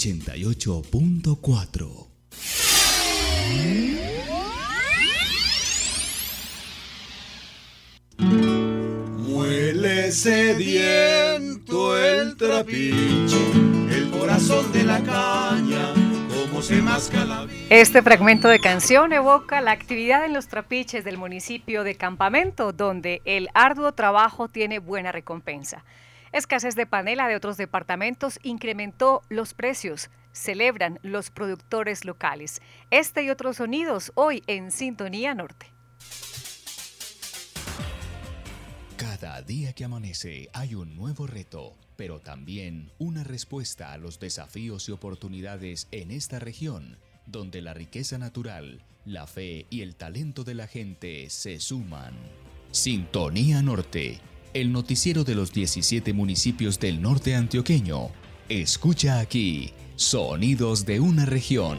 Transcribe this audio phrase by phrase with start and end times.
[0.00, 2.06] 88.4.
[9.18, 13.52] Muele sediento el trapiche,
[13.90, 15.92] el corazón de la caña
[17.70, 23.22] este fragmento de canción evoca la actividad en los trapiches del municipio de Campamento, donde
[23.24, 25.84] el arduo trabajo tiene buena recompensa.
[26.32, 32.60] Escasez de panela de otros departamentos incrementó los precios, celebran los productores locales.
[32.90, 35.66] Este y otros sonidos hoy en Sintonía Norte.
[38.96, 44.88] Cada día que amanece hay un nuevo reto pero también una respuesta a los desafíos
[44.88, 50.54] y oportunidades en esta región, donde la riqueza natural, la fe y el talento de
[50.54, 52.14] la gente se suman.
[52.70, 54.18] Sintonía Norte,
[54.54, 58.10] el noticiero de los 17 municipios del norte antioqueño.
[58.48, 61.78] Escucha aquí, sonidos de una región.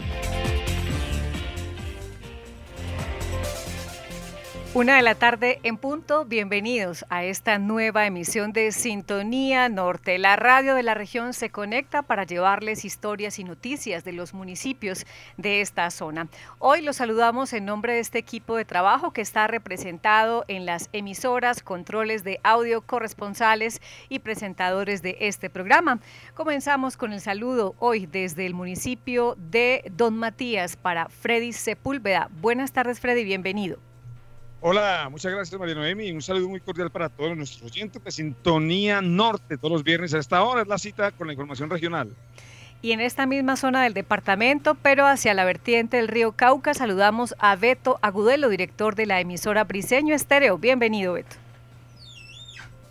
[4.74, 10.18] Una de la tarde en punto, bienvenidos a esta nueva emisión de Sintonía Norte.
[10.18, 15.06] La radio de la región se conecta para llevarles historias y noticias de los municipios
[15.36, 16.30] de esta zona.
[16.58, 20.88] Hoy los saludamos en nombre de este equipo de trabajo que está representado en las
[20.94, 26.00] emisoras, controles de audio, corresponsales y presentadores de este programa.
[26.34, 32.30] Comenzamos con el saludo hoy desde el municipio de Don Matías para Freddy Sepúlveda.
[32.40, 33.91] Buenas tardes Freddy, bienvenido.
[34.64, 36.12] Hola, muchas gracias María Noemi.
[36.12, 39.58] Un saludo muy cordial para todos nuestros oyentes de Sintonía Norte.
[39.58, 42.12] Todos los viernes a esta hora es la cita con la información regional.
[42.84, 47.34] Y en esta misma zona del departamento, pero hacia la vertiente del río Cauca, saludamos
[47.40, 50.60] a Beto Agudelo, director de la emisora Briseño Estéreo.
[50.60, 51.38] Bienvenido, Beto.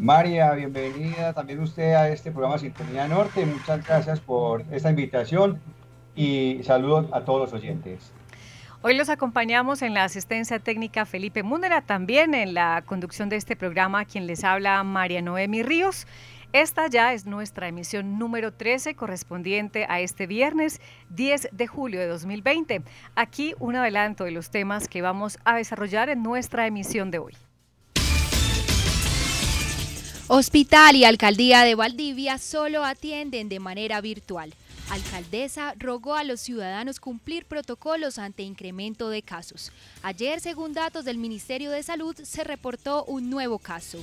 [0.01, 3.47] María, bienvenida también usted a este programa Sintonía Norte.
[3.47, 5.61] Muchas gracias por esta invitación
[6.17, 8.13] y saludos a todos los oyentes.
[8.83, 13.55] Hoy los acompañamos en la asistencia técnica Felipe Múnera, también en la conducción de este
[13.55, 16.07] programa, quien les habla María Noemi Ríos.
[16.55, 22.07] Esta ya es nuestra emisión número 13 correspondiente a este viernes 10 de julio de
[22.07, 22.81] 2020.
[23.17, 27.35] Aquí un adelanto de los temas que vamos a desarrollar en nuestra emisión de hoy.
[30.29, 34.55] Hospital y Alcaldía de Valdivia solo atienden de manera virtual.
[34.91, 39.71] Alcaldesa rogó a los ciudadanos cumplir protocolos ante incremento de casos.
[40.03, 43.99] Ayer, según datos del Ministerio de Salud, se reportó un nuevo caso.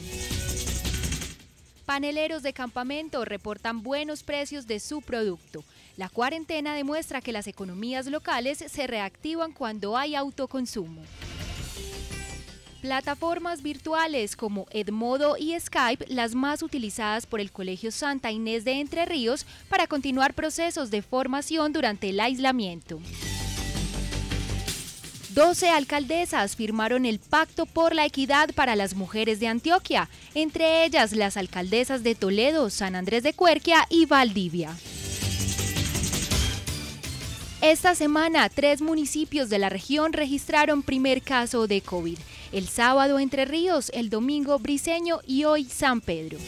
[1.86, 5.64] Paneleros de campamento reportan buenos precios de su producto.
[5.98, 11.02] La cuarentena demuestra que las economías locales se reactivan cuando hay autoconsumo.
[12.88, 18.80] Plataformas virtuales como Edmodo y Skype, las más utilizadas por el Colegio Santa Inés de
[18.80, 23.02] Entre Ríos para continuar procesos de formación durante el aislamiento.
[25.32, 31.12] 12 alcaldesas firmaron el Pacto por la Equidad para las Mujeres de Antioquia, entre ellas
[31.12, 34.74] las alcaldesas de Toledo, San Andrés de Cuerquia y Valdivia.
[37.62, 42.18] Esta semana, tres municipios de la región registraron primer caso de COVID.
[42.58, 46.40] El sábado Entre Ríos, el domingo Briseño y hoy San Pedro.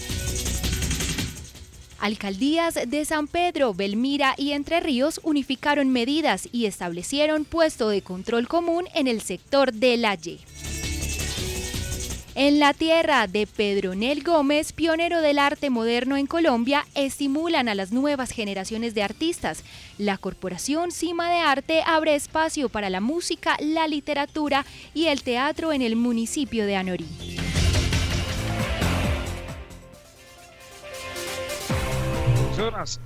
[2.00, 8.48] Alcaldías de San Pedro, Belmira y Entre Ríos unificaron medidas y establecieron puesto de control
[8.48, 10.40] común en el sector de la Y.
[12.42, 17.92] En la tierra de Pedronel Gómez, pionero del arte moderno en Colombia, estimulan a las
[17.92, 19.66] nuevas generaciones de artistas.
[19.98, 25.74] La Corporación Cima de Arte abre espacio para la música, la literatura y el teatro
[25.74, 27.10] en el municipio de Anorí.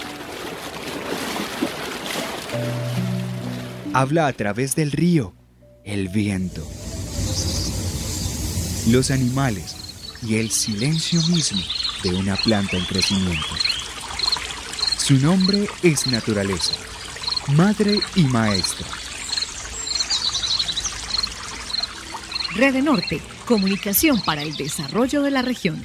[3.94, 5.34] Habla a través del río,
[5.84, 6.62] el viento,
[8.88, 9.79] los animales
[10.21, 11.62] y el silencio mismo
[12.04, 13.48] de una planta en crecimiento.
[14.98, 16.74] Su nombre es naturaleza,
[17.56, 18.88] madre y maestra.
[22.56, 25.81] Red Norte, comunicación para el desarrollo de la región.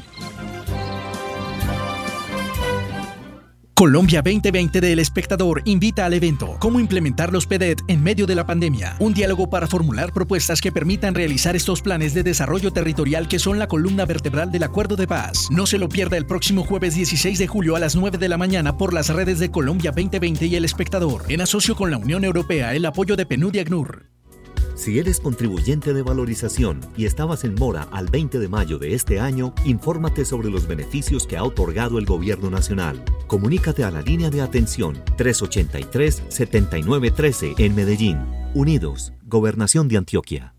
[3.74, 8.46] Colombia 2020 del espectador invita al evento Cómo implementar los PEDET en medio de la
[8.46, 8.94] pandemia.
[9.00, 13.58] Un diálogo para formular propuestas que permitan realizar estos planes de desarrollo territorial que son
[13.58, 15.48] la columna vertebral del acuerdo de paz.
[15.50, 18.38] No se lo pierda el próximo jueves 16 de julio a las 9 de la
[18.38, 22.22] mañana por las redes de Colombia 2020 y el espectador, en asocio con la Unión
[22.22, 24.14] Europea, el apoyo de PNUD y ACNUR.
[24.74, 29.20] Si eres contribuyente de valorización y estabas en mora al 20 de mayo de este
[29.20, 33.04] año, infórmate sobre los beneficios que ha otorgado el Gobierno Nacional.
[33.28, 38.18] Comunícate a la línea de atención 383-7913 en Medellín.
[38.52, 40.54] Unidos, Gobernación de Antioquia.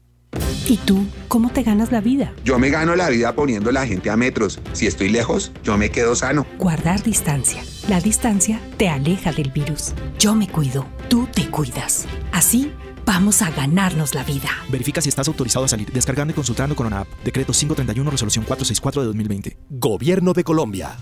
[0.67, 2.33] ¿Y tú, cómo te ganas la vida?
[2.43, 4.59] Yo me gano la vida poniendo la gente a metros.
[4.73, 6.47] Si estoy lejos, yo me quedo sano.
[6.57, 7.63] Guardar distancia.
[7.87, 9.93] La distancia te aleja del virus.
[10.17, 12.07] Yo me cuido, tú te cuidas.
[12.31, 12.71] Así
[13.05, 14.49] Vamos a ganarnos la vida.
[14.69, 17.07] Verifica si estás autorizado a salir descargando y consultando con una app.
[17.23, 19.57] Decreto 531, resolución 464 de 2020.
[19.69, 20.97] Gobierno de Colombia.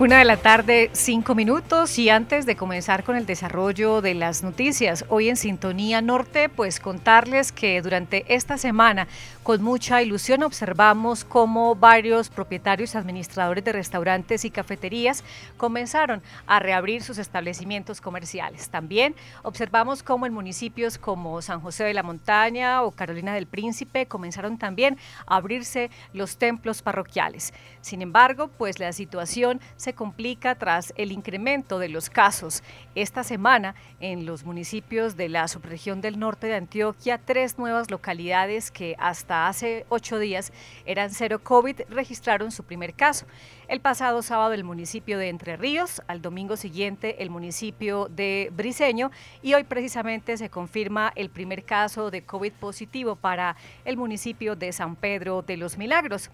[0.00, 4.42] Una de la tarde, cinco minutos y antes de comenzar con el desarrollo de las
[4.42, 9.08] noticias, hoy en Sintonía Norte, pues contarles que durante esta semana,
[9.42, 15.24] con mucha ilusión, observamos cómo varios propietarios administradores de restaurantes y cafeterías
[15.56, 18.68] comenzaron a reabrir sus establecimientos comerciales.
[18.68, 24.04] También observamos cómo en municipios como San José de la Montaña o Carolina del Príncipe
[24.04, 27.54] comenzaron también a abrirse los templos parroquiales.
[27.80, 32.62] Sin embargo, pues la situación se complica tras el incremento de los casos.
[32.94, 38.70] Esta semana, en los municipios de la subregión del norte de Antioquia, tres nuevas localidades
[38.70, 40.52] que hasta hace ocho días
[40.84, 43.26] eran cero COVID registraron su primer caso.
[43.68, 49.10] El pasado sábado el municipio de Entre Ríos, al domingo siguiente el municipio de Briseño
[49.42, 54.72] y hoy precisamente se confirma el primer caso de COVID positivo para el municipio de
[54.72, 56.30] San Pedro de los Milagros.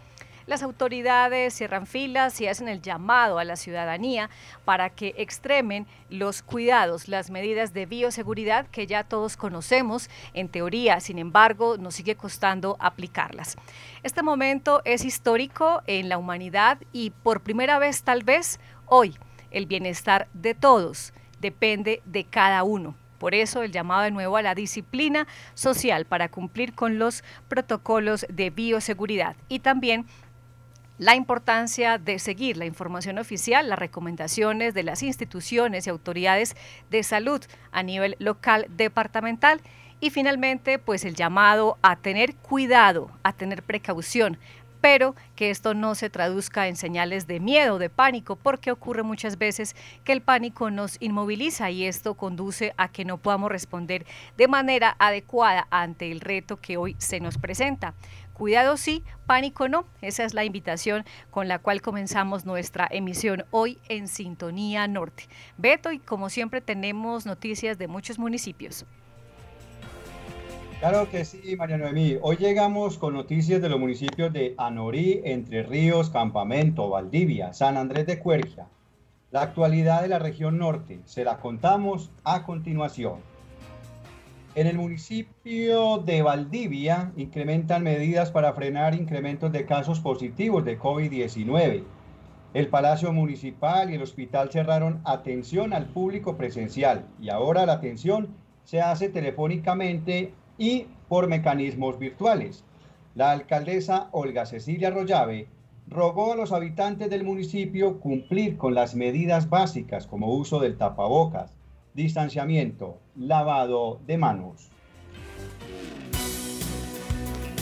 [0.46, 4.30] Las autoridades cierran filas y hacen el llamado a la ciudadanía
[4.64, 11.00] para que extremen los cuidados, las medidas de bioseguridad que ya todos conocemos en teoría,
[11.00, 13.56] sin embargo, nos sigue costando aplicarlas.
[14.04, 19.18] Este momento es histórico en la humanidad y por primera vez tal vez hoy
[19.50, 22.94] el bienestar de todos depende de cada uno.
[23.18, 28.26] Por eso el llamado de nuevo a la disciplina social para cumplir con los protocolos
[28.28, 30.06] de bioseguridad y también
[30.98, 36.56] la importancia de seguir la información oficial, las recomendaciones de las instituciones y autoridades
[36.90, 39.60] de salud a nivel local, departamental
[40.00, 44.38] y finalmente pues el llamado a tener cuidado, a tener precaución,
[44.80, 49.38] pero que esto no se traduzca en señales de miedo, de pánico, porque ocurre muchas
[49.38, 54.06] veces que el pánico nos inmoviliza y esto conduce a que no podamos responder
[54.36, 57.94] de manera adecuada ante el reto que hoy se nos presenta.
[58.36, 59.86] Cuidado sí, pánico no.
[60.02, 65.22] Esa es la invitación con la cual comenzamos nuestra emisión hoy en Sintonía Norte.
[65.56, 68.84] Beto, y como siempre tenemos noticias de muchos municipios.
[70.80, 72.18] Claro que sí, María Noemí.
[72.20, 78.04] Hoy llegamos con noticias de los municipios de Anorí, Entre Ríos, Campamento, Valdivia, San Andrés
[78.04, 78.66] de Cuergia.
[79.30, 83.35] La actualidad de la región norte se la contamos a continuación.
[84.56, 91.84] En el municipio de Valdivia incrementan medidas para frenar incrementos de casos positivos de COVID-19.
[92.54, 98.28] El Palacio Municipal y el hospital cerraron atención al público presencial y ahora la atención
[98.64, 102.64] se hace telefónicamente y por mecanismos virtuales.
[103.14, 105.48] La alcaldesa Olga Cecilia Rollave
[105.86, 111.55] rogó a los habitantes del municipio cumplir con las medidas básicas como uso del tapabocas,
[111.96, 114.68] distanciamiento, lavado de manos.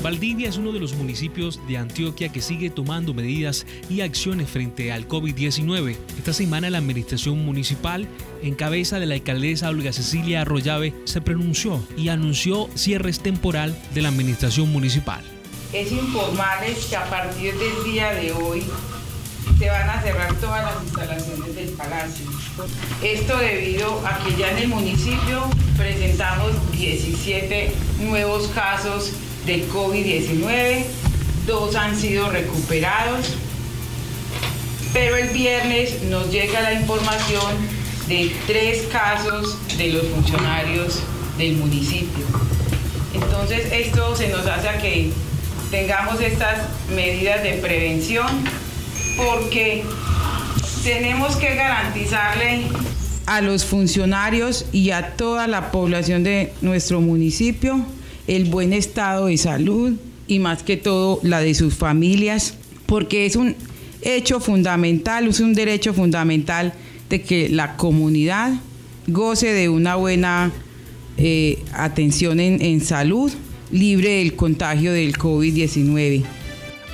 [0.02, 4.92] Valdivia es uno de los municipios de Antioquia que sigue tomando medidas y acciones frente
[4.92, 5.96] al COVID-19.
[6.18, 8.06] Esta semana la administración municipal,
[8.42, 14.02] en cabeza de la alcaldesa Olga Cecilia Arroyave, se pronunció y anunció cierres temporal de
[14.02, 15.24] la administración municipal.
[15.72, 18.62] Es informarles que a partir del día de hoy
[19.58, 22.26] se van a cerrar todas las instalaciones del palacio.
[23.02, 25.44] Esto debido a que ya en el municipio
[25.76, 29.12] presentamos 17 nuevos casos
[29.46, 30.84] de COVID-19,
[31.46, 33.34] dos han sido recuperados,
[34.92, 37.52] pero el viernes nos llega la información
[38.08, 41.00] de tres casos de los funcionarios
[41.38, 42.24] del municipio.
[43.12, 45.12] Entonces esto se nos hace a que
[45.70, 46.60] tengamos estas
[46.94, 48.26] medidas de prevención
[49.16, 49.82] porque
[50.82, 52.62] tenemos que garantizarle
[53.26, 57.84] a los funcionarios y a toda la población de nuestro municipio
[58.26, 59.94] el buen estado de salud
[60.26, 62.54] y más que todo la de sus familias,
[62.86, 63.56] porque es un,
[64.04, 66.72] hecho fundamental, es un derecho fundamental
[67.08, 68.52] de que la comunidad
[69.06, 70.52] goce de una buena
[71.16, 73.32] eh, atención en, en salud,
[73.70, 76.22] libre del contagio del COVID-19.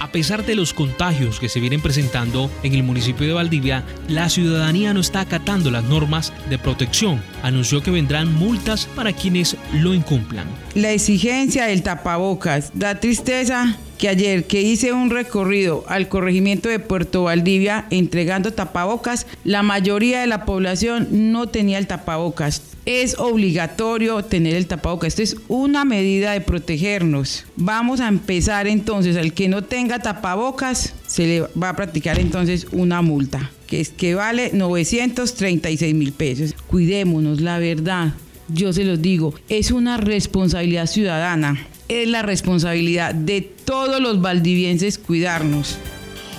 [0.01, 4.31] A pesar de los contagios que se vienen presentando en el municipio de Valdivia, la
[4.31, 7.23] ciudadanía no está acatando las normas de protección.
[7.43, 10.47] Anunció que vendrán multas para quienes lo incumplan.
[10.75, 16.79] La exigencia del tapabocas da tristeza que ayer que hice un recorrido al corregimiento de
[16.79, 22.70] Puerto Valdivia entregando tapabocas, la mayoría de la población no tenía el tapabocas.
[22.87, 25.09] Es obligatorio tener el tapabocas.
[25.09, 27.45] Esto es una medida de protegernos.
[27.57, 29.17] Vamos a empezar entonces.
[29.17, 33.91] Al que no tenga tapabocas, se le va a practicar entonces una multa, que, es,
[33.91, 36.55] que vale 936 mil pesos.
[36.67, 38.15] Cuidémonos, la verdad.
[38.49, 44.97] Yo se los digo, es una responsabilidad ciudadana es la responsabilidad de todos los valdivienses
[44.97, 45.77] cuidarnos.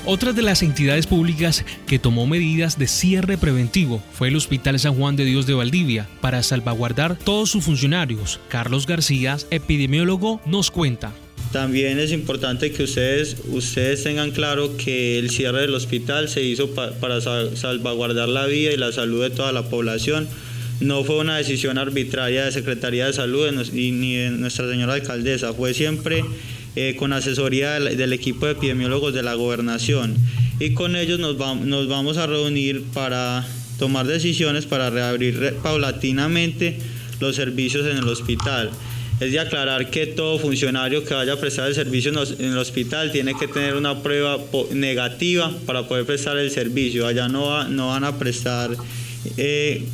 [0.03, 4.95] Otra de las entidades públicas que tomó medidas de cierre preventivo fue el Hospital San
[4.95, 8.39] Juan de Dios de Valdivia para salvaguardar todos sus funcionarios.
[8.47, 11.13] Carlos García, epidemiólogo, nos cuenta.
[11.51, 16.71] También es importante que ustedes, ustedes tengan claro que el cierre del hospital se hizo
[16.71, 20.27] para salvaguardar la vida y la salud de toda la población
[20.81, 25.75] no fue una decisión arbitraria de Secretaría de Salud ni de nuestra señora alcaldesa, fue
[25.75, 26.23] siempre
[26.75, 30.15] eh, con asesoría del, equipo de epidemiólogos de la gobernación
[30.59, 33.45] y con ellos nos, nos vamos a reunir para
[33.81, 36.77] tomar decisiones para reabrir paulatinamente
[37.19, 38.69] los servicios en el hospital.
[39.19, 43.11] Es de aclarar que todo funcionario que vaya a prestar el servicio en el hospital
[43.11, 44.37] tiene que tener una prueba
[44.71, 47.07] negativa para poder prestar el servicio.
[47.07, 48.71] Allá no, no van a prestar
[49.37, 49.85] eh,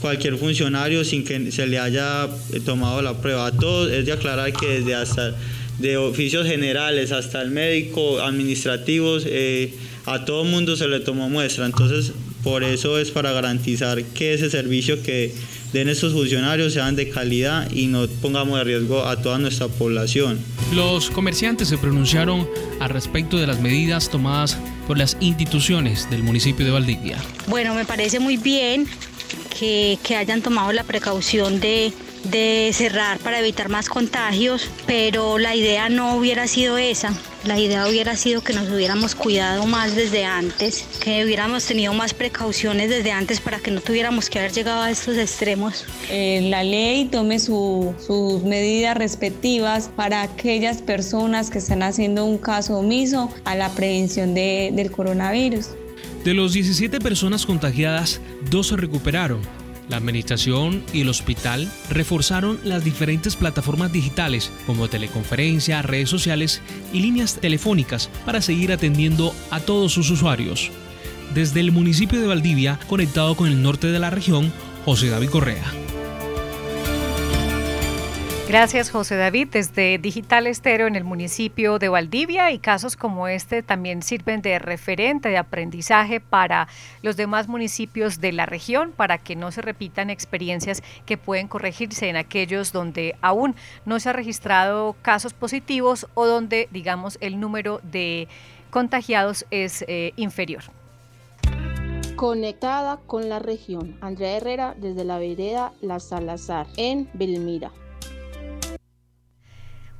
[0.00, 3.46] cualquier funcionario sin que se le haya eh, tomado la prueba.
[3.46, 5.34] A todos es de aclarar que desde hasta
[5.78, 9.74] de oficios generales hasta el médico, administrativos, eh,
[10.06, 11.66] a todo mundo se le tomó muestra.
[11.66, 12.12] Entonces,
[12.42, 15.32] por eso es para garantizar que ese servicio que
[15.72, 20.38] den estos funcionarios sean de calidad y no pongamos de riesgo a toda nuestra población.
[20.72, 22.48] Los comerciantes se pronunciaron
[22.80, 27.18] al respecto de las medidas tomadas por las instituciones del municipio de Valdivia.
[27.48, 28.86] Bueno, me parece muy bien
[29.58, 31.92] que, que hayan tomado la precaución de
[32.24, 37.12] de cerrar para evitar más contagios, pero la idea no hubiera sido esa.
[37.44, 42.14] La idea hubiera sido que nos hubiéramos cuidado más desde antes, que hubiéramos tenido más
[42.14, 45.84] precauciones desde antes para que no tuviéramos que haber llegado a estos extremos.
[46.10, 52.78] Eh, la ley tome sus medidas respectivas para aquellas personas que están haciendo un caso
[52.78, 55.66] omiso a la prevención del coronavirus.
[56.24, 62.84] De los 17 personas contagiadas, dos se recuperaron la administración y el hospital reforzaron las
[62.84, 66.62] diferentes plataformas digitales como teleconferencia, redes sociales
[66.92, 70.70] y líneas telefónicas para seguir atendiendo a todos sus usuarios.
[71.34, 74.52] Desde el municipio de Valdivia, conectado con el norte de la región,
[74.84, 75.83] José David Correa.
[78.46, 79.48] Gracias, José David.
[79.52, 84.58] Desde Digital Estero en el municipio de Valdivia y casos como este también sirven de
[84.58, 86.68] referente de aprendizaje para
[87.00, 92.10] los demás municipios de la región para que no se repitan experiencias que pueden corregirse
[92.10, 97.80] en aquellos donde aún no se ha registrado casos positivos o donde, digamos, el número
[97.82, 98.28] de
[98.68, 100.64] contagiados es eh, inferior.
[102.14, 107.72] Conectada con la región, Andrea Herrera desde la vereda La Salazar en Belmira.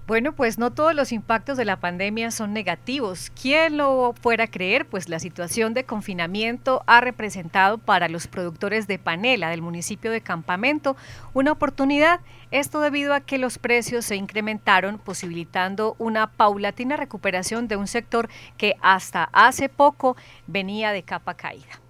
[0.07, 3.33] Bueno, pues no todos los impactos de la pandemia son negativos.
[3.41, 4.85] ¿Quién lo fuera a creer?
[4.85, 10.21] Pues la situación de confinamiento ha representado para los productores de panela del municipio de
[10.21, 10.95] Campamento
[11.33, 12.21] una oportunidad.
[12.51, 18.29] Esto debido a que los precios se incrementaron, posibilitando una paulatina recuperación de un sector
[18.59, 21.81] que hasta hace poco venía de capa caída.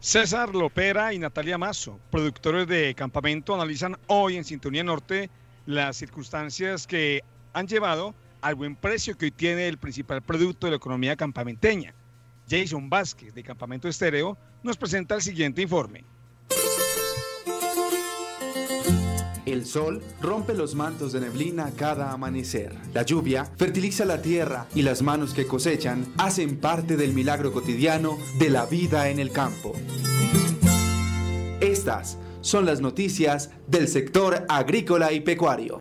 [0.00, 5.30] César Lopera y Natalia Mazo, productores de Campamento, analizan hoy en Sintonía Norte
[5.64, 7.24] las circunstancias que
[7.54, 11.94] han llevado al buen precio que hoy tiene el principal producto de la economía campamenteña.
[12.50, 16.04] Jason Vázquez, de Campamento Estéreo, nos presenta el siguiente informe.
[19.46, 22.74] El sol rompe los mantos de neblina cada amanecer.
[22.92, 28.18] La lluvia fertiliza la tierra y las manos que cosechan hacen parte del milagro cotidiano
[28.38, 29.74] de la vida en el campo.
[31.60, 35.80] Estas son las noticias del sector agrícola y pecuario.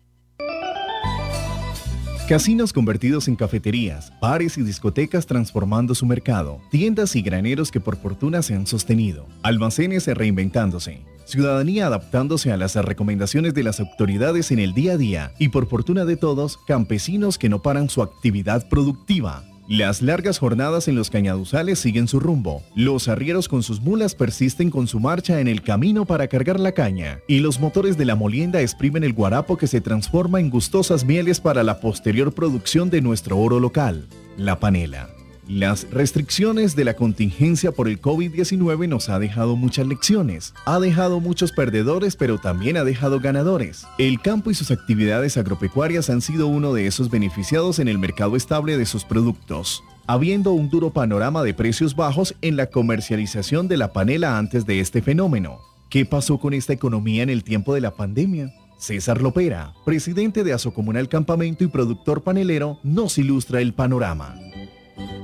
[2.28, 7.98] Casinos convertidos en cafeterías, bares y discotecas transformando su mercado, tiendas y graneros que por
[7.98, 14.60] fortuna se han sostenido, almacenes reinventándose, ciudadanía adaptándose a las recomendaciones de las autoridades en
[14.60, 18.70] el día a día y por fortuna de todos, campesinos que no paran su actividad
[18.70, 19.44] productiva
[19.76, 22.62] Las largas jornadas en los cañaduzales siguen su rumbo.
[22.76, 26.74] Los arrieros con sus mulas persisten con su marcha en el camino para cargar la
[26.74, 27.22] caña.
[27.28, 31.40] Y los motores de la molienda exprimen el guarapo que se transforma en gustosas mieles
[31.40, 34.06] para la posterior producción de nuestro oro local,
[34.38, 35.10] la panela.
[35.48, 40.54] Las restricciones de la contingencia por el COVID-19 nos ha dejado muchas lecciones.
[40.66, 43.86] Ha dejado muchos perdedores, pero también ha dejado ganadores.
[43.98, 48.38] El campo y sus actividades agropecuarias han sido uno de esos beneficiados en el mercado
[48.38, 53.78] estable de sus productos habiendo un duro panorama de precios bajos en la comercialización de
[53.78, 55.60] la panela antes de este fenómeno.
[55.90, 58.54] ¿Qué pasó con esta economía en el tiempo de la pandemia?
[58.78, 64.36] César Lopera, presidente de Asocomunal Campamento y productor panelero, nos ilustra el panorama.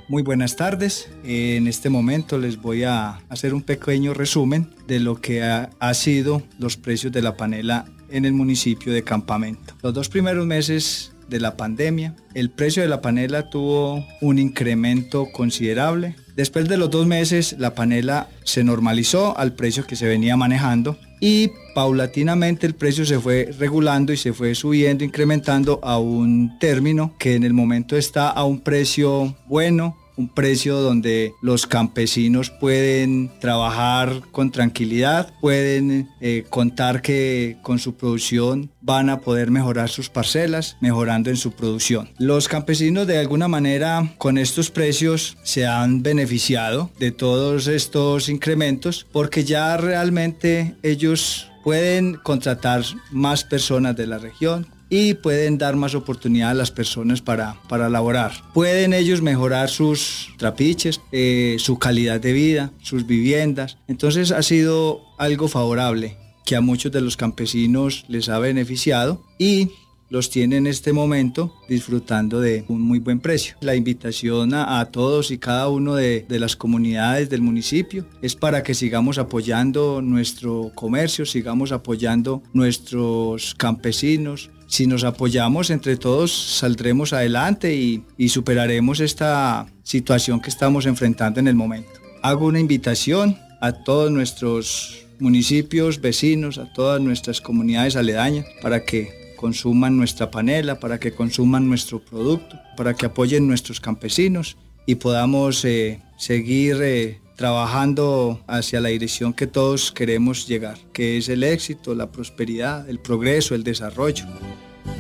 [0.08, 1.10] Muy buenas tardes.
[1.24, 6.42] En este momento les voy a hacer un pequeño resumen de lo que ha, sido
[6.58, 9.76] los precios de la panela en el municipio de Campamento.
[9.84, 15.28] Los dos primeros meses de la pandemia, el precio de la panela tuvo un incremento
[15.32, 16.16] considerable.
[16.36, 20.98] Después de los dos meses, la panela se normalizó al precio que se venía manejando
[21.20, 27.14] y paulatinamente el precio se fue regulando y se fue subiendo, incrementando a un término
[27.18, 33.32] que en el momento está a un precio bueno, un precio donde los campesinos pueden
[33.40, 40.10] trabajar con tranquilidad, pueden eh, contar que con su producción van a poder mejorar sus
[40.10, 42.10] parcelas, mejorando en su producción.
[42.18, 49.08] Los campesinos de alguna manera con estos precios se han beneficiado de todos estos incrementos
[49.14, 55.96] porque ya realmente ellos pueden contratar más personas de la región, y pueden dar más
[55.96, 58.32] oportunidad a las personas para, para laborar.
[58.54, 63.78] Pueden ellos mejorar sus trapiches, eh, su calidad de vida, sus viviendas.
[63.88, 69.70] Entonces ha sido algo favorable que a muchos de los campesinos les ha beneficiado y
[70.10, 73.56] los tiene en este momento disfrutando de un muy buen precio.
[73.62, 78.64] La invitación a, todos y cada uno de, de, las comunidades del municipio es para
[78.64, 87.12] que sigamos apoyando nuestro comercio, sigamos apoyando nuestros campesinos, si nos apoyamos entre todos saldremos
[87.12, 91.90] adelante y, superaremos esta situación que estamos enfrentando en el momento.
[92.22, 99.34] Hago una invitación a todos nuestros municipios, vecinos, a todas nuestras comunidades aledañas para que
[99.38, 104.56] consuman nuestra panela, para que consuman nuestro producto, para que apoyen nuestros campesinos
[104.86, 111.30] y podamos eh, seguir eh, trabajando hacia la dirección que todos queremos llegar, que es
[111.30, 114.26] el éxito, la prosperidad, el progreso, el desarrollo.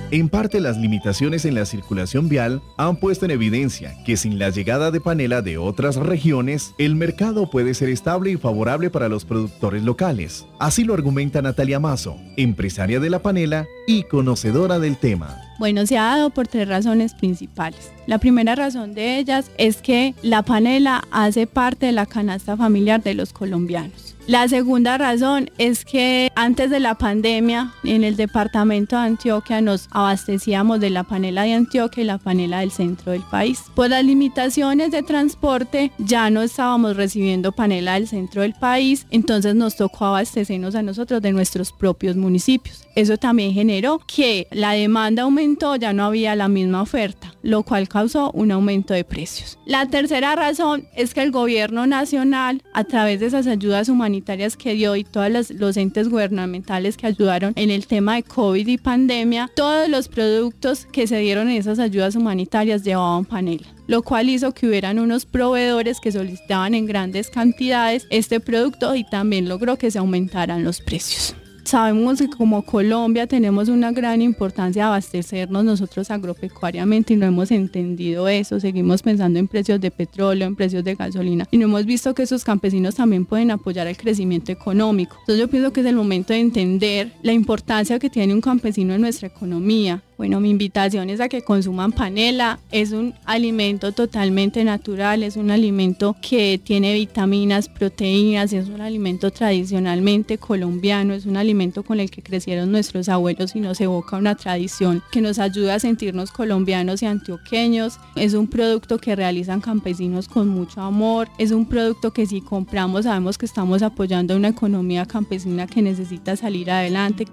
[0.10, 4.52] En parte las limitaciones en la circulación vial han puesto en evidencia que sin la
[4.52, 9.25] llegada de panela de otras regiones, el mercado puede ser estable y favorable para los
[9.25, 10.45] productores locales.
[10.62, 15.49] Así lo argumenta Natalia Mazo, empresaria de la panela y conocedora del tema.
[15.60, 17.91] Bueno, se ha dado por tres razones principales.
[18.08, 23.04] La primera razón de ellas es que la panela hace parte de la canasta familiar
[23.04, 24.15] de los colombianos.
[24.30, 29.88] La segunda razón es que antes de la pandemia en el departamento de Antioquia nos
[29.89, 33.63] abastecíamos de la panela de Antioquia y la panela del centro del país.
[33.74, 39.56] Por las limitaciones de transporte ya no estábamos recibiendo panela del centro del país, entonces
[39.56, 42.86] nos tocó abastecernos a nosotros de nuestros propios municipios.
[42.93, 45.49] Eso también generó que la demanda aumentó,
[45.80, 49.58] ya no había la misma oferta, lo cual causó un aumento de precios.
[49.66, 54.74] La tercera razón es que el gobierno nacional, a través de esas ayudas humanitarias que
[54.74, 59.50] dio y todos los, entes gubernamentales que ayudaron en el tema de COVID y pandemia,
[59.56, 64.54] todos los productos que se dieron en esas ayudas humanitarias llevaban panela lo cual hizo
[64.54, 69.90] que hubieran unos proveedores que solicitaban en grandes cantidades este producto y también logró que
[69.90, 71.36] se aumentaran los precios.
[71.63, 77.52] Sabemos que como Colombia tenemos una gran importancia de abastecernos nosotros agropecuariamente y no hemos
[77.52, 78.60] entendido eso.
[78.60, 82.24] Seguimos pensando en precios de petróleo, en precios de gasolina y no hemos visto que
[82.24, 85.17] esos campesinos también pueden apoyar el crecimiento económico.
[85.19, 88.93] Entonces yo pienso que es el momento de entender la importancia que tiene un campesino
[88.93, 92.60] en nuestra economía, bueno, mi invitación es a que consuman panela.
[92.74, 99.32] Es un alimento totalmente natural, es un alimento que tiene vitaminas, proteínas, es un alimento
[99.32, 104.36] tradicionalmente colombiano, es un alimento con el que crecieron nuestros abuelos y nos evoca una
[104.36, 107.98] tradición que nos ayuda a sentirnos colombianos y antioqueños.
[108.18, 113.06] Es un producto que realizan campesinos con mucho amor, es un producto que si compramos
[113.06, 117.26] sabemos que estamos apoyando una economía campesina que necesita salir adelante.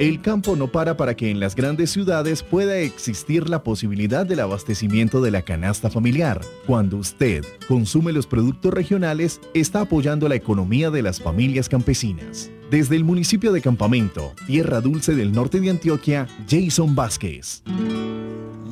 [0.00, 4.40] El campo no para para que en las grandes ciudades pueda existir la posibilidad del
[4.40, 6.40] abastecimiento de la canasta familiar.
[6.66, 12.50] Cuando usted consume los productos regionales, está apoyando la economía de las familias campesinas.
[12.72, 17.62] Desde el municipio de Campamento, Tierra Dulce del norte de Antioquia, Jason Vázquez.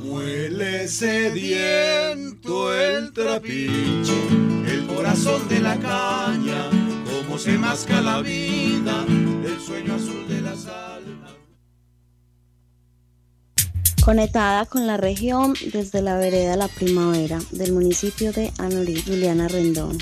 [0.03, 4.27] Muele sediento el trapiche,
[4.67, 6.69] el corazón de la caña,
[7.33, 11.31] como se masca la vida del sueño azul de las almas.
[14.05, 19.97] Conectada con la región desde la vereda La Primavera del municipio de Anorí, Juliana Rendón.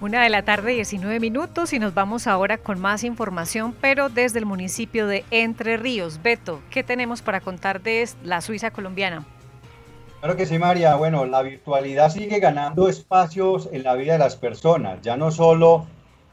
[0.00, 4.38] Una de la tarde, 19 minutos, y nos vamos ahora con más información, pero desde
[4.38, 6.22] el municipio de Entre Ríos.
[6.22, 9.26] Beto, ¿qué tenemos para contar de la Suiza colombiana?
[10.20, 10.96] Claro que sí, María.
[10.96, 15.86] Bueno, la virtualidad sigue ganando espacios en la vida de las personas, ya no solo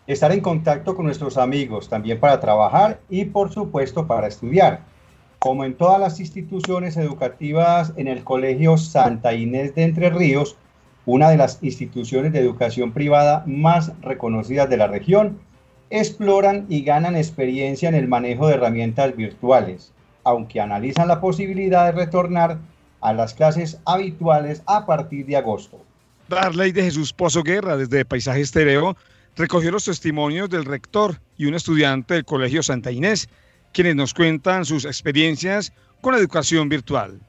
[0.07, 4.81] estar en contacto con nuestros amigos, también para trabajar y por supuesto para estudiar.
[5.37, 10.57] Como en todas las instituciones educativas en el Colegio Santa Inés de Entre Ríos,
[11.05, 15.39] una de las instituciones de educación privada más reconocidas de la región,
[15.91, 19.93] exploran y ganan experiencia en el manejo de herramientas virtuales,
[20.23, 22.57] aunque analizan la posibilidad de retornar
[23.05, 25.79] a las clases habituales a partir de agosto.
[26.27, 28.97] Darley de Jesús Pozo Guerra, desde Paisaje Estereo,
[29.35, 33.29] recogió los testimonios del rector y un estudiante del Colegio Santa Inés,
[33.73, 37.19] quienes nos cuentan sus experiencias con la educación virtual.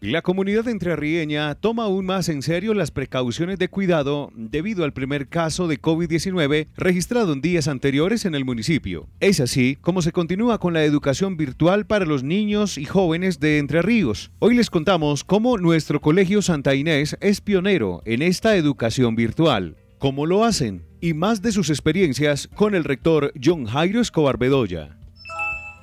[0.00, 5.28] La comunidad entrerrieña toma aún más en serio las precauciones de cuidado debido al primer
[5.28, 9.10] caso de COVID-19 registrado en días anteriores en el municipio.
[9.20, 13.58] Es así como se continúa con la educación virtual para los niños y jóvenes de
[13.58, 14.30] Entre Ríos.
[14.38, 19.76] Hoy les contamos cómo nuestro colegio Santa Inés es pionero en esta educación virtual.
[19.98, 20.82] ¿Cómo lo hacen?
[21.02, 24.99] Y más de sus experiencias con el rector John Jairo Escobar Bedoya.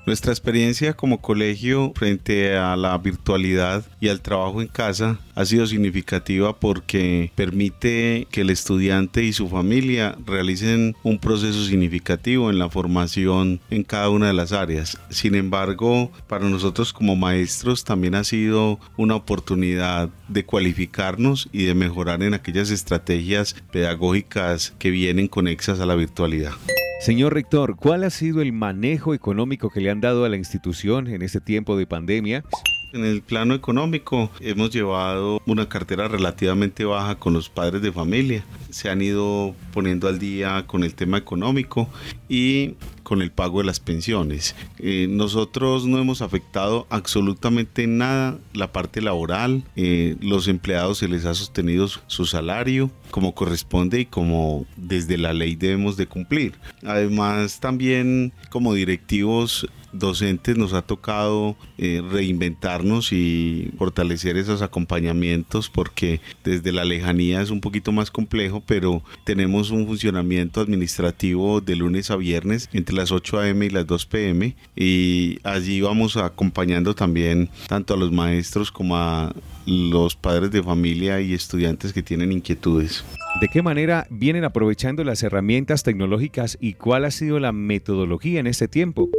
[0.07, 5.67] Nuestra experiencia como colegio frente a la virtualidad y al trabajo en casa ha sido
[5.67, 12.69] significativa porque permite que el estudiante y su familia realicen un proceso significativo en la
[12.69, 14.97] formación en cada una de las áreas.
[15.09, 21.75] Sin embargo, para nosotros como maestros también ha sido una oportunidad de cualificarnos y de
[21.75, 26.53] mejorar en aquellas estrategias pedagógicas que vienen conexas a la virtualidad.
[26.99, 31.07] Señor rector, ¿cuál ha sido el manejo económico que le han dado a la institución
[31.07, 32.43] en este tiempo de pandemia?
[32.91, 38.43] En el plano económico hemos llevado una cartera relativamente baja con los padres de familia.
[38.71, 41.87] Se han ido poniendo al día con el tema económico
[42.27, 42.75] y
[43.07, 44.53] con el pago de las pensiones.
[44.79, 49.63] Eh, nosotros no hemos afectado absolutamente nada la parte laboral.
[49.77, 55.31] Eh, los empleados se les ha sostenido su salario como corresponde y como desde la
[55.31, 56.55] ley debemos de cumplir.
[56.83, 66.21] Además también como directivos docentes nos ha tocado eh, reinventarnos y fortalecer esos acompañamientos porque
[66.43, 72.11] desde la lejanía es un poquito más complejo, pero tenemos un funcionamiento administrativo de lunes
[72.11, 73.65] a viernes entre las 8 a.m.
[73.65, 74.55] y las 2 p.m.
[74.75, 79.33] y allí vamos acompañando también tanto a los maestros como a
[79.65, 83.05] los padres de familia y estudiantes que tienen inquietudes.
[83.39, 88.47] ¿De qué manera vienen aprovechando las herramientas tecnológicas y cuál ha sido la metodología en
[88.47, 89.09] este tiempo?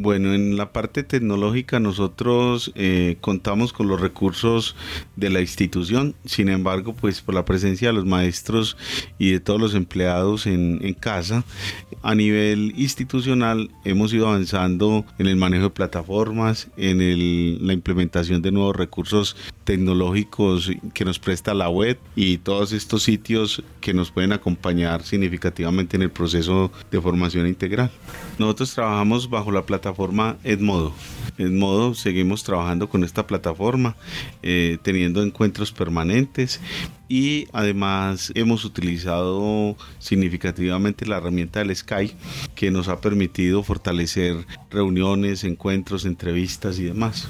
[0.00, 4.74] Bueno, en la parte tecnológica nosotros eh, contamos con los recursos
[5.14, 8.76] de la institución, sin embargo, pues por la presencia de los maestros
[9.18, 11.44] y de todos los empleados en, casa,
[12.02, 16.98] a nivel institucional hemos ido avanzando en el manejo de plataformas, en
[17.64, 23.62] la implementación de nuevos recursos tecnológicos que nos presta la web y todos estos sitios
[23.80, 27.90] que nos pueden acompañar significativamente en el proceso de formación integral.
[28.38, 30.92] Nosotros trabajamos bajo la plataforma Edmodo.
[31.38, 33.96] Edmodo seguimos trabajando con esta plataforma,
[34.42, 36.60] eh, teniendo encuentros permanentes
[37.08, 42.14] y además hemos utilizado significativamente la herramienta del Skype
[42.54, 47.28] que nos ha permitido fortalecer reuniones, encuentros, entrevistas y demás.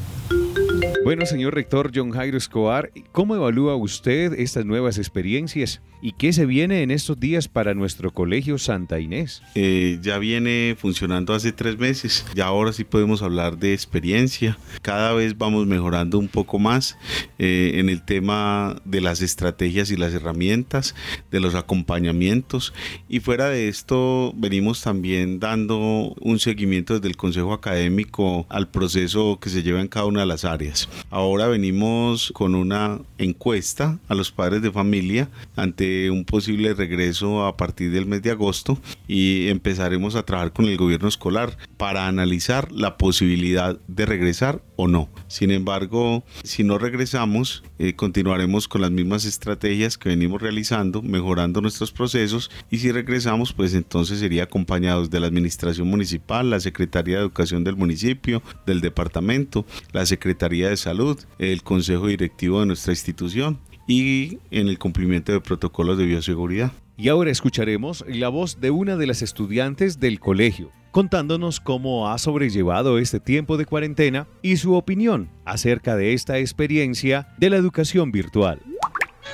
[1.04, 6.44] Bueno, señor rector John Jairo Escobar, ¿cómo evalúa usted estas nuevas experiencias y qué se
[6.44, 9.40] viene en estos días para nuestro colegio Santa Inés?
[9.54, 14.58] Eh, ya viene funcionando hace tres meses, ya ahora sí podemos hablar de experiencia.
[14.82, 16.98] Cada vez vamos mejorando un poco más
[17.38, 20.94] eh, en el tema de las estrategias y las herramientas,
[21.30, 22.74] de los acompañamientos
[23.08, 29.38] y fuera de esto venimos también dando un seguimiento desde el Consejo Académico al proceso
[29.40, 30.86] que se lleva en cada una de las áreas.
[31.08, 37.56] Ahora venimos con una encuesta a los padres de familia ante un posible regreso a
[37.56, 38.78] partir del mes de agosto
[39.08, 44.88] y empezaremos a trabajar con el gobierno escolar para analizar la posibilidad de regresar o
[44.88, 45.08] no.
[45.28, 51.60] Sin embargo, si no regresamos, eh, continuaremos con las mismas estrategias que venimos realizando, mejorando
[51.60, 57.16] nuestros procesos y si regresamos, pues entonces sería acompañados de la administración municipal, la Secretaría
[57.16, 62.92] de Educación del municipio, del departamento, la Secretaría de Salud, el Consejo Directivo de nuestra
[62.92, 66.72] institución y en el cumplimiento de protocolos de bioseguridad.
[66.96, 72.18] Y ahora escucharemos la voz de una de las estudiantes del colegio, contándonos cómo ha
[72.18, 78.12] sobrellevado este tiempo de cuarentena y su opinión acerca de esta experiencia de la educación
[78.12, 78.60] virtual.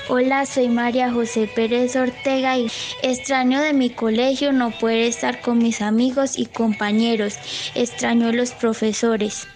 [0.09, 2.67] Hola, soy María José Pérez Ortega y
[3.03, 7.39] extraño de mi colegio no poder estar con mis amigos y compañeros.
[7.75, 9.47] Extraño a los profesores.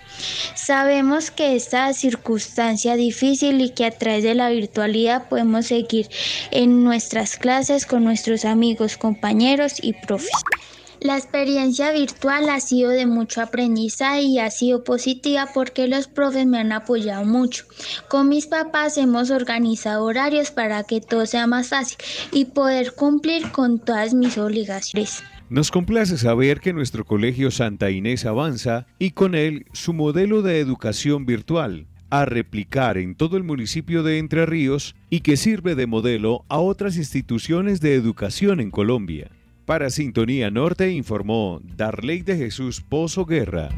[0.55, 6.09] Sabemos que esta circunstancia difícil y que a través de la virtualidad podemos seguir
[6.51, 10.31] en nuestras clases con nuestros amigos, compañeros y profes.
[11.01, 16.47] La experiencia virtual ha sido de mucho aprendizaje y ha sido positiva porque los profes
[16.47, 17.67] me han apoyado mucho.
[18.09, 21.99] Con mis papás hemos organizado horarios para que todo sea más fácil
[22.33, 25.23] y poder cumplir con todas mis obligaciones.
[25.51, 30.59] Nos complace saber que nuestro colegio Santa Inés avanza y con él su modelo de
[30.59, 35.87] educación virtual a replicar en todo el municipio de Entre Ríos y que sirve de
[35.87, 39.31] modelo a otras instituciones de educación en Colombia.
[39.67, 43.69] Para Sintonía Norte informó Darley de Jesús Pozo Guerra.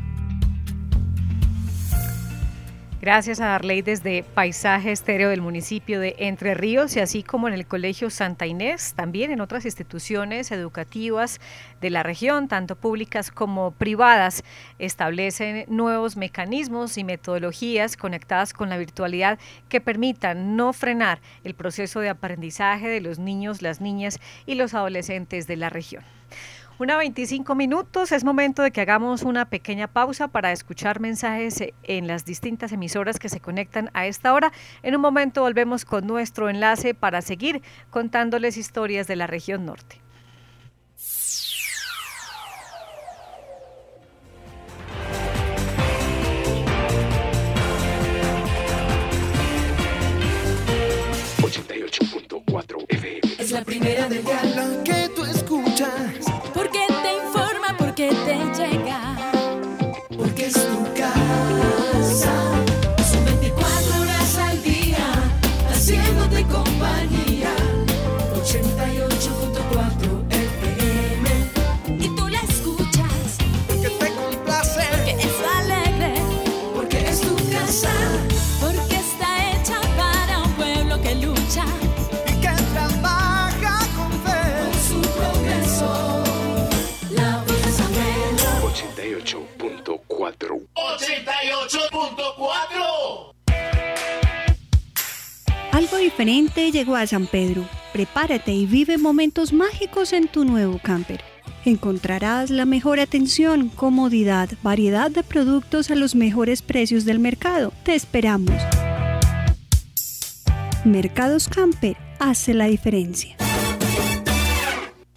[3.07, 7.55] Gracias a Darley desde Paisaje Estéreo del municipio de Entre Ríos y así como en
[7.55, 11.41] el Colegio Santa Inés, también en otras instituciones educativas
[11.81, 14.43] de la región, tanto públicas como privadas,
[14.81, 19.39] establecen nuevos mecanismos y metodologías conectadas con la virtualidad
[19.69, 24.75] que permitan no frenar el proceso de aprendizaje de los niños, las niñas y los
[24.75, 26.03] adolescentes de la región.
[26.79, 32.07] Una 25 minutos, es momento de que hagamos una pequeña pausa para escuchar mensajes en
[32.07, 34.53] las distintas emisoras que se conectan a esta hora.
[34.83, 40.03] En un momento volvemos con nuestro enlace para seguir contándoles historias de la región norte.
[53.39, 55.06] Es la primera de la que
[95.77, 97.69] Algo diferente llegó a San Pedro.
[97.93, 101.21] Prepárate y vive momentos mágicos en tu nuevo camper.
[101.67, 107.75] Encontrarás la mejor atención, comodidad, variedad de productos a los mejores precios del mercado.
[107.85, 108.55] Te esperamos.
[110.87, 113.37] Mercados Camper hace la diferencia.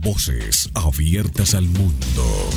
[0.02, 2.50] Voces abiertas al mundo.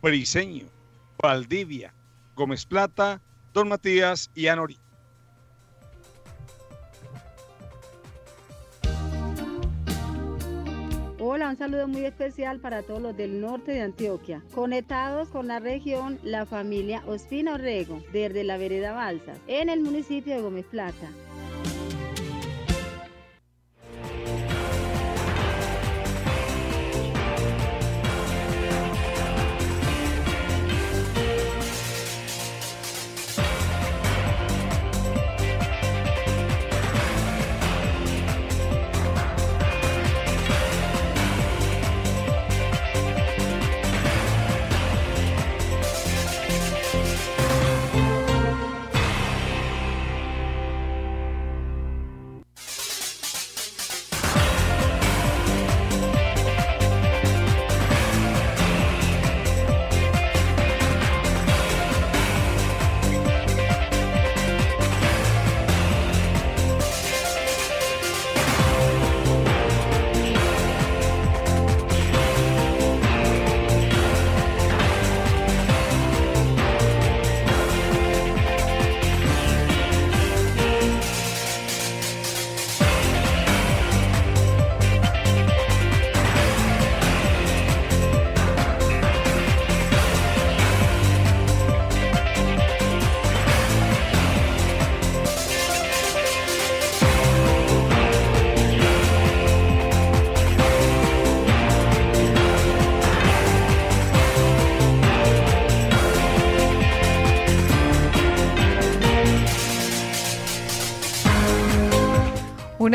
[0.00, 0.66] Briseño,
[1.20, 1.92] Valdivia,
[2.34, 3.20] Gómez Plata,
[3.52, 4.78] Don Matías y Anorí.
[11.28, 14.44] Hola, un saludo muy especial para todos los del norte de Antioquia.
[14.54, 20.36] Conectados con la región, la familia Ospina Orrego, desde la vereda Balsas, en el municipio
[20.36, 21.08] de Gómez Plata.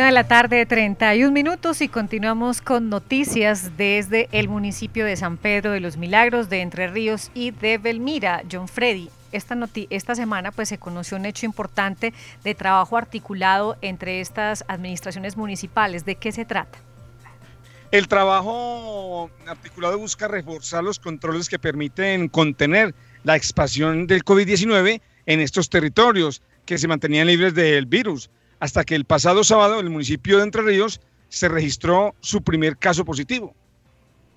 [0.01, 5.37] Una de la tarde, 31 minutos y continuamos con noticias desde el municipio de San
[5.37, 8.41] Pedro de los Milagros, de Entre Ríos y de Belmira.
[8.51, 9.55] John Freddy, esta,
[9.91, 16.03] esta semana pues se conoció un hecho importante de trabajo articulado entre estas administraciones municipales.
[16.03, 16.79] ¿De qué se trata?
[17.91, 25.39] El trabajo articulado busca reforzar los controles que permiten contener la expansión del COVID-19 en
[25.41, 28.31] estos territorios que se mantenían libres del virus
[28.61, 32.77] hasta que el pasado sábado en el municipio de Entre Ríos se registró su primer
[32.77, 33.55] caso positivo.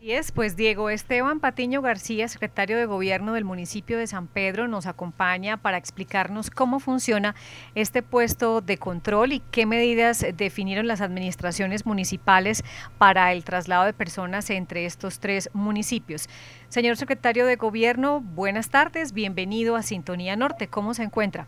[0.01, 4.67] Y es, pues Diego Esteban Patiño García, secretario de Gobierno del municipio de San Pedro,
[4.67, 7.35] nos acompaña para explicarnos cómo funciona
[7.75, 12.65] este puesto de control y qué medidas definieron las administraciones municipales
[12.99, 16.29] para el traslado de personas entre estos tres municipios.
[16.69, 21.47] Señor secretario de Gobierno, buenas tardes, bienvenido a Sintonía Norte, ¿cómo se encuentra?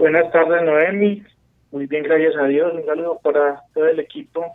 [0.00, 1.22] Buenas tardes, Noemi.
[1.72, 2.72] Muy bien, gracias a Dios.
[2.72, 4.46] Un saludo para todo el equipo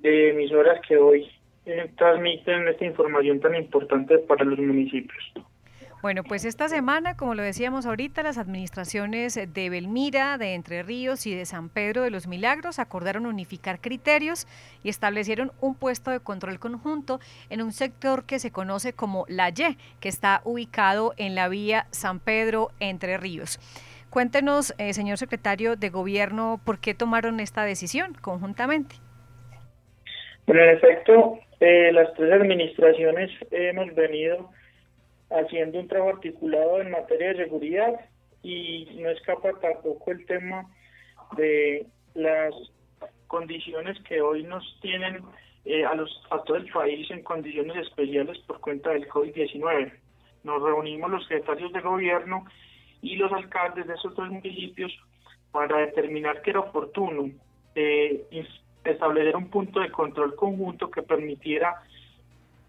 [0.00, 1.30] de emisoras que hoy
[1.64, 5.32] eh, transmiten esta información tan importante para los municipios.
[6.02, 11.28] Bueno, pues esta semana, como lo decíamos ahorita, las administraciones de Belmira, de Entre Ríos
[11.28, 14.48] y de San Pedro de los Milagros acordaron unificar criterios
[14.82, 19.50] y establecieron un puesto de control conjunto en un sector que se conoce como La
[19.50, 23.60] Y, que está ubicado en la vía San Pedro Entre Ríos.
[24.10, 28.96] Cuéntenos, eh, señor secretario de Gobierno, por qué tomaron esta decisión conjuntamente.
[30.48, 34.50] Bueno, en efecto, eh, las tres administraciones hemos venido
[35.32, 38.00] haciendo un trabajo articulado en materia de seguridad
[38.42, 40.68] y no escapa tampoco el tema
[41.36, 42.54] de las
[43.26, 45.22] condiciones que hoy nos tienen
[45.64, 49.92] eh, a, todo el país en condiciones especiales por cuenta del COVID-19.
[50.44, 52.44] Nos reunimos los secretarios de gobierno
[53.00, 54.92] y los alcaldes de esos dos municipios
[55.50, 57.30] para determinar que era oportuno
[57.74, 58.24] eh,
[58.84, 61.82] establecer un punto de control conjunto que permitiera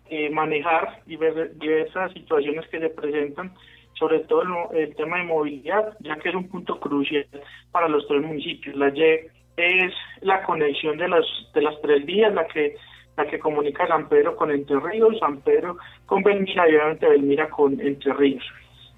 [0.10, 3.54] eh, manejar diversas situaciones que se presentan,
[3.93, 7.26] sobre todo el, tema de movilidad, ya que es un punto crucial
[7.72, 8.76] para los tres municipios.
[8.76, 12.76] La Y es la conexión de las de las tres vías, la que
[13.16, 17.49] la que comunica San Pedro con Entre Ríos, San Pedro con Belmira y obviamente Belmira
[17.49, 18.43] con Entre Ríos.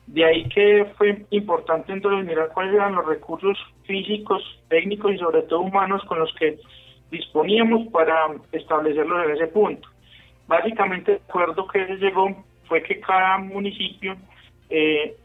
[0.08, 5.42] De ahí que fue importante entonces mirar cuáles eran los recursos físicos, técnicos y sobre
[5.44, 6.58] todo humanos con los que
[7.12, 9.88] disponíamos para establecerlos en ese punto.
[10.48, 14.16] Básicamente el acuerdo que se llegó fue que cada municipio
[14.70, 15.16] eh,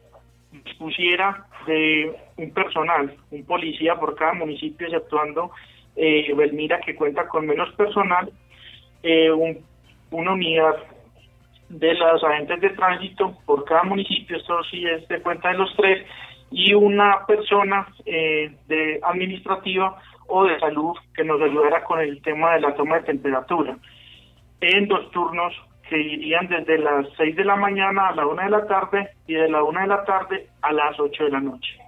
[0.52, 5.50] dispusiera de un personal, un policía por cada municipio, exceptuando
[5.96, 8.30] eh, Belmira que cuenta con menos personal,
[9.02, 9.30] eh,
[10.10, 10.76] una unidad
[11.68, 15.74] de los agentes de tránsito por cada municipio, esto sí es de cuenta de los
[15.76, 16.04] tres,
[16.50, 19.96] y una persona eh, de administrativa
[20.26, 23.76] o de salud que nos ayudara con el tema de la toma de temperatura
[24.60, 25.54] en dos turnos
[25.88, 29.34] que irían desde las 6 de la mañana a la 1 de la tarde y
[29.34, 31.78] de la 1 de la tarde a las 8 de la noche.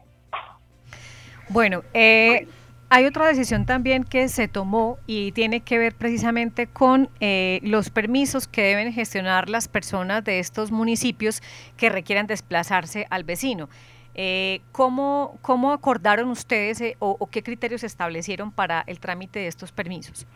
[1.48, 2.46] Bueno, eh,
[2.94, 7.88] hay otra decisión también que se tomó y tiene que ver precisamente con eh, los
[7.88, 11.42] permisos que deben gestionar las personas de estos municipios
[11.78, 13.70] que requieran desplazarse al vecino.
[14.14, 19.46] Eh, ¿cómo, ¿Cómo acordaron ustedes eh, o, o qué criterios establecieron para el trámite de
[19.46, 20.26] estos permisos?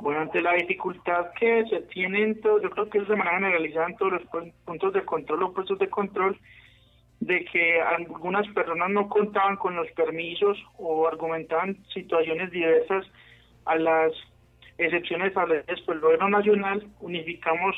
[0.00, 3.88] Bueno, ante la dificultad que se tienen, todos, yo creo que eso se maneja generalizada
[3.88, 4.22] en todos los
[4.64, 6.38] puntos de control o puestos de control,
[7.20, 13.06] de que algunas personas no contaban con los permisos o argumentaban situaciones diversas
[13.66, 14.12] a las
[14.78, 17.76] excepciones establecidas por el gobierno nacional, unificamos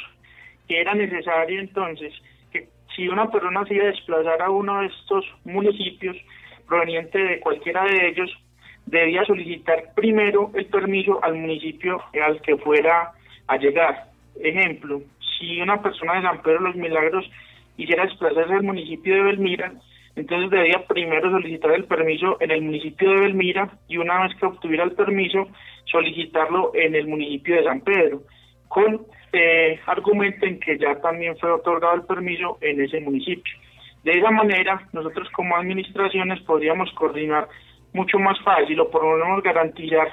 [0.68, 2.14] que era necesario entonces
[2.52, 6.16] que si una persona se iba a desplazar a uno de estos municipios
[6.68, 8.30] proveniente de cualquiera de ellos,
[8.86, 13.12] debía solicitar primero el permiso al municipio al que fuera
[13.46, 14.06] a llegar.
[14.40, 15.02] Ejemplo,
[15.38, 17.30] si una persona de San Pedro de los Milagros
[17.76, 19.72] quisiera desplazarse al municipio de Belmira,
[20.14, 24.46] entonces debía primero solicitar el permiso en el municipio de Belmira y una vez que
[24.46, 25.48] obtuviera el permiso,
[25.86, 28.22] solicitarlo en el municipio de San Pedro,
[28.68, 33.54] con eh, argumento en que ya también fue otorgado el permiso en ese municipio.
[34.04, 37.48] De esa manera, nosotros como administraciones podríamos coordinar
[37.92, 40.08] mucho más fácil o por lo menos garantizar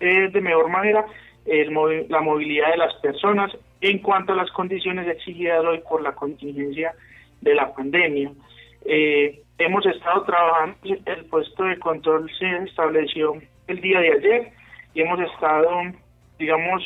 [0.00, 1.04] eh, de mejor manera
[1.46, 1.72] el,
[2.08, 6.94] la movilidad de las personas en cuanto a las condiciones exigidas hoy por la contingencia
[7.40, 8.32] de la pandemia.
[8.84, 13.34] Eh, hemos estado trabajando, el puesto de control se estableció
[13.66, 14.52] el día de ayer
[14.94, 15.70] y hemos estado,
[16.38, 16.82] digamos,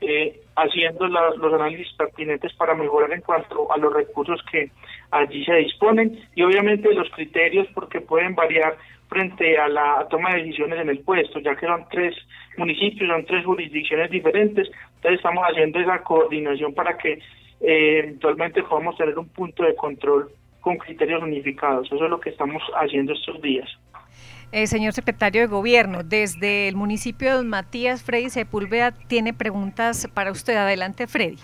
[0.00, 4.70] eh, haciendo los análisis pertinentes para mejorar en cuanto a los recursos que
[5.10, 8.76] allí se disponen y obviamente los criterios porque pueden variar
[9.08, 12.14] frente a la toma de decisiones en el puesto, ya que son tres
[12.56, 17.12] municipios, son tres jurisdicciones diferentes, entonces estamos haciendo esa coordinación para que
[17.60, 20.30] eh, eventualmente podamos tener un punto de control
[20.60, 21.86] con criterios unificados.
[21.86, 23.68] Eso es lo que estamos haciendo estos días.
[24.52, 30.08] Eh, señor secretario de Gobierno, desde el municipio de Don Matías, Freddy Sepúlveda tiene preguntas
[30.14, 30.56] para usted.
[30.56, 31.38] Adelante, Freddy.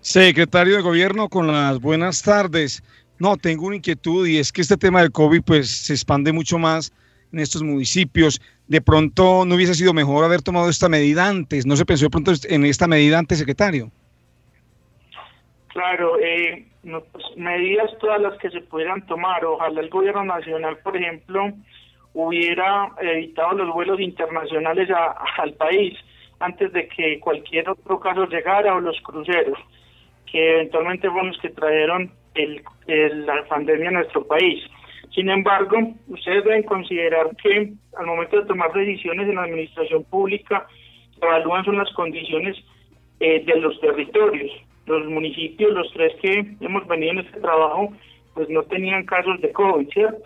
[0.00, 2.82] Secretario de Gobierno, con las buenas tardes.
[3.18, 6.58] No, tengo una inquietud y es que este tema del COVID pues se expande mucho
[6.58, 6.92] más
[7.32, 8.40] en estos municipios.
[8.68, 11.66] De pronto no hubiese sido mejor haber tomado esta medida antes.
[11.66, 13.90] ¿No se pensó de pronto en esta medida antes, secretario?
[15.68, 19.44] Claro, eh, pues, medidas todas las que se pudieran tomar.
[19.44, 21.52] Ojalá el gobierno nacional, por ejemplo,
[22.14, 24.88] hubiera evitado los vuelos internacionales
[25.38, 25.96] al país
[26.40, 29.58] antes de que cualquier otro caso llegara o los cruceros,
[30.30, 34.62] que eventualmente fueron los que trajeron el, la pandemia en nuestro país.
[35.14, 35.76] Sin embargo,
[36.08, 40.66] ustedes deben considerar que al momento de tomar decisiones en la administración pública,
[41.20, 42.56] evalúan son las condiciones
[43.20, 44.50] eh, de los territorios.
[44.86, 47.92] Los municipios, los tres que hemos venido en este trabajo,
[48.34, 50.22] pues no tenían casos de COVID, ¿cierto?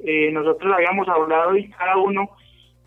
[0.00, 2.28] Eh, nosotros habíamos hablado y cada uno,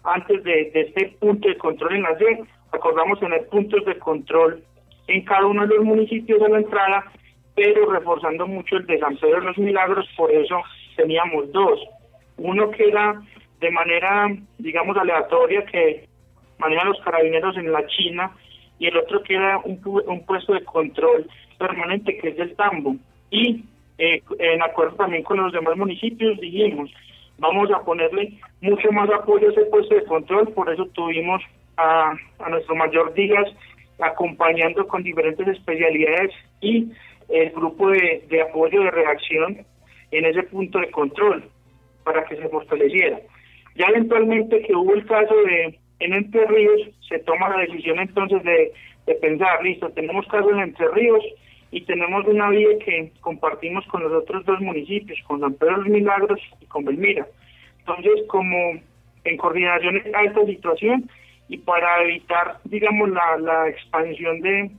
[0.03, 2.39] antes de, de este punto de control en la red,
[2.71, 4.63] acordamos tener puntos de control
[5.07, 7.05] en cada uno de los municipios de la entrada
[7.57, 10.61] pero reforzando mucho el de San Pedro de los Milagros, por eso
[10.95, 11.79] teníamos dos.
[12.37, 13.19] Uno que era
[13.59, 14.27] de manera,
[14.59, 16.07] digamos, aleatoria, que
[16.59, 18.31] manejan los carabineros en la China,
[18.77, 21.27] y el otro que era un, un puesto de control
[21.57, 22.95] permanente, que es del Tambo.
[23.31, 23.63] Y
[23.97, 26.91] eh, en acuerdo también con los demás municipios, dijimos,
[27.39, 31.41] vamos a ponerle mucho más apoyo a ese puesto de control, por eso tuvimos
[31.77, 33.47] a, a nuestro mayor Díaz
[33.99, 36.31] acompañando con diferentes especialidades
[36.61, 36.91] y
[37.29, 39.65] el grupo de, de apoyo de reacción
[40.11, 41.43] en ese punto de control
[42.03, 43.19] para que se fortaleciera.
[43.75, 48.43] Ya eventualmente que hubo el caso de en Entre Ríos, se toma la decisión entonces
[48.43, 48.71] de,
[49.07, 51.23] de pensar, listo, tenemos casos en Entre Ríos
[51.71, 55.81] y tenemos una vía que compartimos con los otros dos municipios, con San Pedro de
[55.83, 57.27] los Milagros y con Belmira.
[57.79, 58.79] Entonces, como
[59.23, 61.09] en coordinación a esta situación
[61.49, 64.71] y para evitar, digamos, la, la expansión de,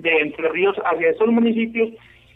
[0.00, 1.90] de Entre Ríos hacia esos municipios,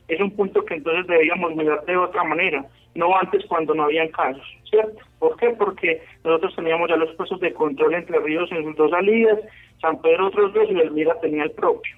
[0.08, 4.08] es un punto que entonces debíamos mirar de otra manera, no antes cuando no habían
[4.08, 5.00] casos, ¿cierto?
[5.18, 5.50] ¿Por qué?
[5.50, 9.38] Porque nosotros teníamos ya los puestos de control entre ríos en sus dos salidas,
[9.80, 11.96] San Pedro otros dos y Elmira tenía el propio.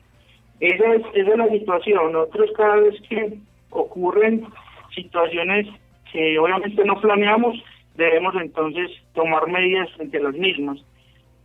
[0.60, 2.12] Esa es, esa es la situación.
[2.12, 3.38] Nosotros cada vez que
[3.70, 4.46] ocurren
[4.94, 5.66] situaciones
[6.12, 7.56] que obviamente no planeamos,
[7.96, 10.78] debemos entonces tomar medidas frente a las mismas.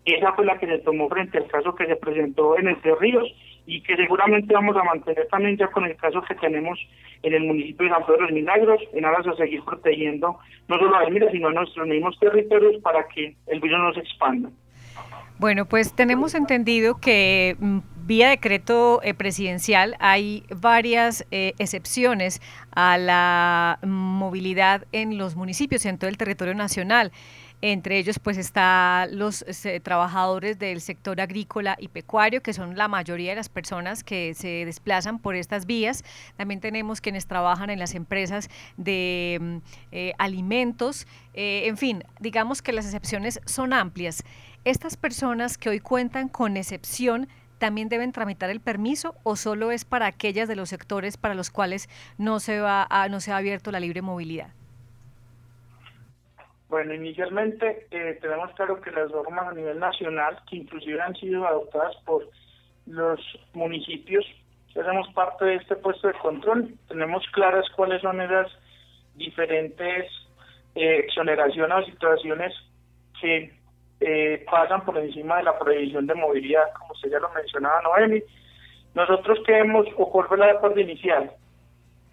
[0.05, 3.27] Esa fue la que se tomó frente al caso que se presentó en Entre Ríos
[3.69, 6.79] y que seguramente vamos a mantener también ya con el caso que tenemos
[7.21, 10.79] en el municipio de San Pedro de los Milagros, en aras a seguir protegiendo no
[10.79, 14.49] solo a Elmira, sino a nuestros mismos territorios para que el virus no se expanda.
[15.37, 22.41] Bueno, pues tenemos entendido que mm, vía decreto eh, presidencial hay varias eh, excepciones
[22.75, 27.11] a la movilidad en los municipios, en todo el territorio nacional.
[27.61, 29.43] Entre ellos pues está los
[29.83, 34.65] trabajadores del sector agrícola y pecuario, que son la mayoría de las personas que se
[34.65, 36.03] desplazan por estas vías.
[36.37, 39.57] También tenemos quienes trabajan en las empresas de mm,
[39.91, 41.05] eh, alimentos.
[41.33, 44.23] Eh, en fin, digamos que las excepciones son amplias.
[44.63, 49.83] Estas personas que hoy cuentan con excepción también deben tramitar el permiso o solo es
[49.85, 53.37] para aquellas de los sectores para los cuales no se va a, no se ha
[53.37, 54.53] abierto la libre movilidad.
[56.69, 61.45] Bueno, inicialmente eh, tenemos claro que las normas a nivel nacional, que inclusive han sido
[61.47, 62.29] adoptadas por
[62.85, 63.19] los
[63.53, 64.23] municipios,
[64.71, 68.51] que hacemos parte de este puesto de control, tenemos claras cuáles son esas
[69.15, 70.05] diferentes
[70.75, 72.53] eh, exoneraciones o situaciones
[73.19, 73.51] que
[74.01, 78.21] eh, pasan por encima de la prohibición de movilidad, como usted ya lo mencionaba, Noemi.
[78.93, 81.31] Nosotros queremos, o cuál la acuerdo inicial,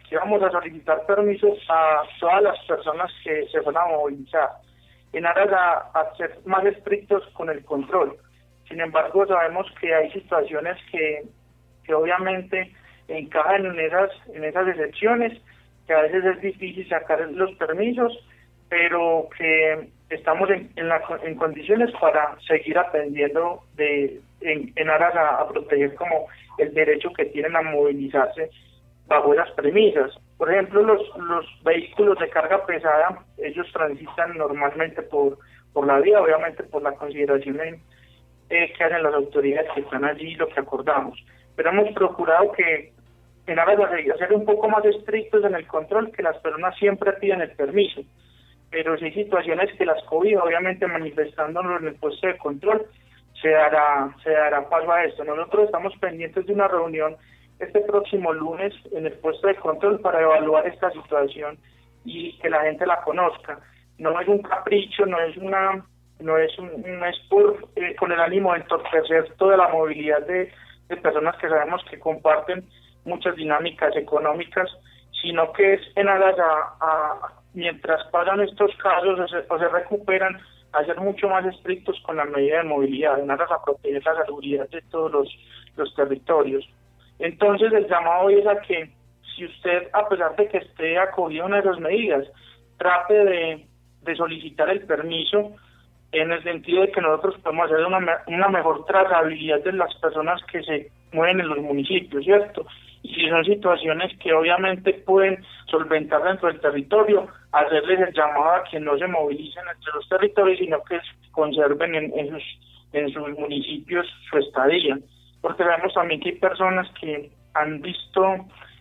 [0.08, 4.50] que vamos a solicitar permisos a todas las personas que se van a movilizar,
[5.12, 5.50] en aras
[5.94, 8.16] a, ser más estrictos con el control.
[8.68, 11.22] Sin embargo, sabemos que hay situaciones que,
[11.84, 12.72] que obviamente
[13.08, 15.40] encajan en esas, en esas excepciones,
[15.86, 18.12] que a veces es difícil sacar los permisos,
[18.68, 25.48] pero que estamos en, en, condiciones para seguir atendiendo de, en, en aras a, a
[25.48, 26.26] proteger como
[26.58, 28.50] el derecho que tienen a movilizarse
[29.06, 30.12] bajo esas premisas.
[30.36, 35.38] Por ejemplo, los, los vehículos de carga pesada, ellos transitan normalmente por,
[35.72, 37.58] por la vía, obviamente por la consideración
[38.50, 41.18] eh, que hacen las autoridades que están allí, lo que acordamos.
[41.54, 42.92] Pero hemos procurado que,
[43.46, 47.12] en aras de ser un poco más estrictos en el control, que las personas siempre
[47.14, 48.02] piden el permiso.
[48.70, 52.86] Pero si hay situaciones que las COVID, obviamente manifestándolo en el puesto de control,
[53.40, 55.24] se dará, se dará paso a esto.
[55.24, 57.16] Nosotros estamos pendientes de una reunión
[57.58, 61.58] este próximo lunes en el puesto de control para evaluar esta situación
[62.04, 63.58] y que la gente la conozca.
[63.98, 65.84] No es un capricho, no es una
[66.20, 70.26] no es un, no es por eh, con el ánimo de entorpecer toda la movilidad
[70.26, 70.50] de,
[71.02, 72.64] personas que sabemos que comparten
[73.04, 74.70] muchas dinámicas económicas,
[75.20, 80.38] sino que es en aras a, mientras pasan estos casos o se, recuperan,
[80.72, 84.24] a ser mucho más estrictos con la medida de movilidad, en aras a proteger la
[84.24, 85.28] seguridad de todos
[85.76, 86.64] los territorios.
[87.18, 88.90] Entonces el llamado hoy es a que
[89.34, 92.26] si usted, a pesar de que esté acogido a esas medidas,
[92.78, 93.66] trate de,
[94.16, 95.52] solicitar el permiso
[96.12, 100.62] en el sentido de que nosotros podemos hacer una, mejor trazabilidad de las personas que
[100.62, 102.64] se mueven en los municipios, ¿cierto?
[103.02, 108.64] Y si son situaciones que obviamente pueden solventar dentro del territorio, hacerles el llamado a
[108.64, 111.00] que no se movilicen entre los territorios, sino que
[111.32, 114.98] conserven en sus municipios su estadía
[115.46, 118.34] porque vemos también que hay personas que han visto,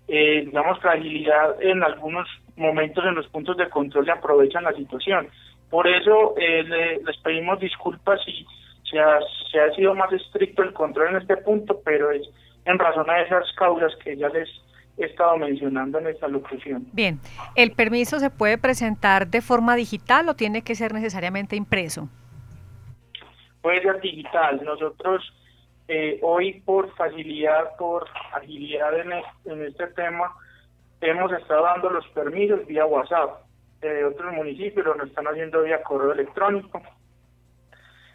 [0.08, 5.28] eh, digamos, fragilidad en algunos momentos en los puntos de control y aprovechan la situación.
[5.70, 6.64] Por eso eh,
[7.06, 8.48] les pedimos disculpas si
[8.90, 9.20] se ha,
[9.52, 12.28] se ha sido más estricto el control en este punto, pero es
[12.66, 14.50] en razón a esas causas que ya les
[14.98, 16.88] he estado mencionando en esta locución.
[16.94, 17.20] Bien,
[17.54, 22.10] ¿el permiso se puede presentar de forma digital o tiene que ser necesariamente impreso?
[23.62, 24.64] Puede ser digital.
[24.66, 25.32] Nosotros
[25.88, 30.34] eh, hoy por facilidad, por agilidad en, este tema,
[31.02, 33.42] hemos estado dando los permisos vía WhatsApp.
[33.82, 36.82] de otros municipios lo están haciendo vía correo electrónico.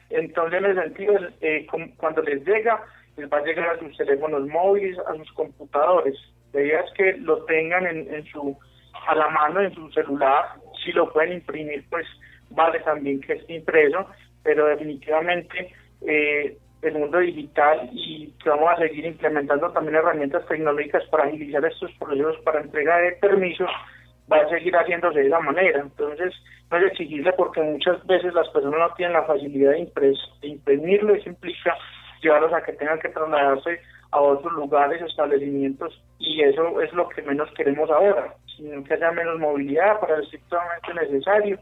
[0.08, 1.66] Entonces, en ese sentido, eh,
[1.96, 2.82] cuando les llega,
[3.16, 6.16] les va a llegar a sus teléfonos móviles, a sus computadores.
[6.52, 8.58] La idea es que lo tengan en, en su
[9.06, 10.54] a la mano en su celular.
[10.84, 12.06] Si lo pueden imprimir, pues
[12.50, 14.06] vale también que esté impreso,
[14.42, 15.72] pero definitivamente
[16.06, 21.64] eh, el mundo digital y que vamos a seguir implementando también herramientas tecnológicas para agilizar
[21.64, 23.68] estos procesos para entrega de permisos,
[24.33, 25.81] va a seguir haciéndose de esa manera.
[25.81, 26.33] Entonces,
[26.70, 31.14] no es exigible porque muchas veces las personas no tienen la facilidad de, de imprimirlo,
[31.14, 31.76] eso implica
[32.22, 33.81] llevarlos a que tengan que trasladarse
[34.12, 39.12] a otros lugares, establecimientos, y eso es lo que menos queremos ahora, sino que haya
[39.12, 41.59] menos movilidad para lo estrictamente necesario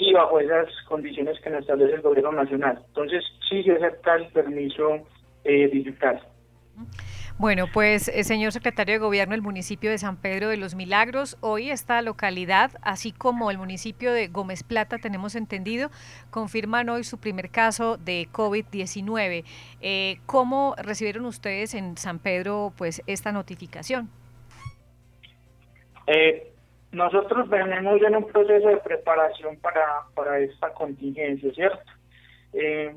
[0.00, 2.82] y bajo esas condiciones que nos establece el gobierno nacional.
[2.86, 5.06] Entonces, sí se acepta el permiso
[5.44, 6.20] eh, digital.
[7.36, 11.36] Bueno, pues eh, señor secretario de Gobierno del municipio de San Pedro de los Milagros,
[11.40, 15.90] hoy esta localidad, así como el municipio de Gómez Plata, tenemos entendido,
[16.30, 19.44] confirman hoy su primer caso de COVID-19.
[19.80, 24.10] Eh, ¿Cómo recibieron ustedes en San Pedro pues esta notificación?
[26.06, 26.49] Eh,
[26.92, 31.90] nosotros venimos en un proceso de preparación para, para esta contingencia, ¿cierto?
[32.52, 32.94] Eh,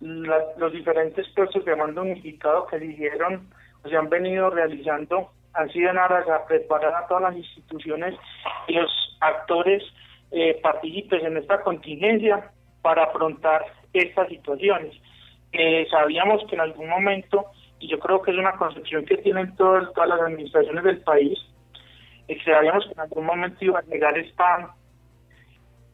[0.00, 3.48] los diferentes puestos de mando unificado que dijeron
[3.82, 8.14] o se han venido realizando han sido en aras a preparar a todas las instituciones
[8.68, 9.82] y los actores
[10.30, 14.94] eh, partícipes en esta contingencia para afrontar estas situaciones.
[15.52, 17.46] Eh, sabíamos que en algún momento,
[17.80, 21.38] y yo creo que es una concepción que tienen todas las administraciones del país,
[22.28, 24.74] eh, sabíamos que en algún momento iba a llegar esta,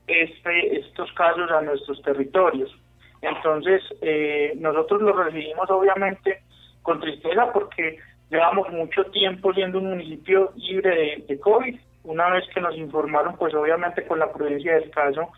[0.07, 2.75] este, estos casos a nuestros territorios.
[3.23, 6.43] Entonces, eh, nosotros lo recibimos obviamente
[6.83, 7.99] con tristeza porque
[8.31, 11.79] llevamos mucho tiempo siendo un municipio libre de, COVID.
[12.05, 15.31] Una vez que nos informaron, pues obviamente con la prudencia del caso,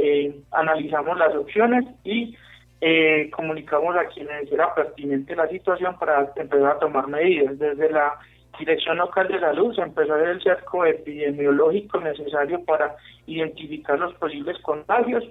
[0.00, 2.36] eh, analizamos las opciones y
[2.80, 7.56] eh, comunicamos a quienes era pertinente la situación para empezar a tomar medidas.
[7.58, 8.18] Desde la
[8.58, 12.96] Dirección Local de Salud se empezó a hacer el cerco epidemiológico necesario para
[13.26, 15.24] identificar los posibles contagios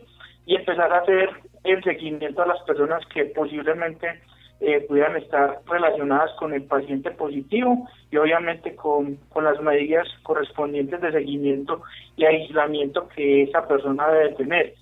[0.46, 1.30] y empezar a hacer
[1.64, 4.22] el seguimiento a las personas que posiblemente
[4.60, 11.00] eh, pudieran estar relacionadas con el paciente positivo y obviamente con, con las medidas correspondientes
[11.02, 11.84] de seguimiento
[12.16, 14.74] y aislamiento que esa persona debe tener.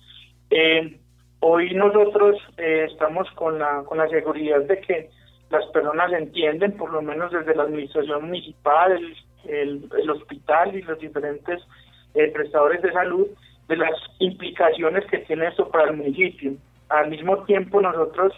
[0.50, 0.96] Eh,
[1.40, 5.10] hoy nosotros eh, estamos con la, con la seguridad de que
[5.50, 8.92] las personas entienden, por lo menos desde la administración municipal,
[9.44, 11.62] el, el, hospital y los diferentes
[12.14, 13.26] eh, prestadores de salud,
[13.68, 16.52] de las implicaciones que tiene esto para el municipio.
[16.88, 18.32] Al mismo tiempo, nosotros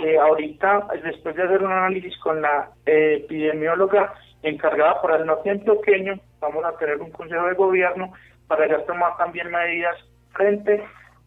[0.00, 5.50] eh, ahorita, después de hacer un análisis con la eh, epidemióloga encargada por el norte
[5.50, 8.12] antioqueño, vamos a tener un consejo de gobierno
[8.46, 9.96] para ya tomar también medidas
[10.32, 10.82] frente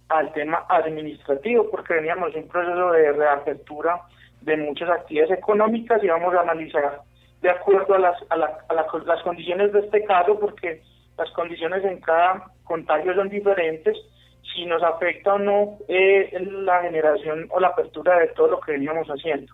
[0.09, 4.01] al tema administrativo, porque veníamos en un proceso de reapertura
[4.45, 7.01] de muchas actividades económicas y vamos a analizar
[7.41, 10.81] de acuerdo a las, a, la, a las condiciones de este caso, porque
[11.17, 13.97] las condiciones en cada contagio son diferentes,
[14.53, 18.73] si nos afecta o no eh, la generación o la apertura de todo lo que
[18.73, 19.53] veníamos haciendo.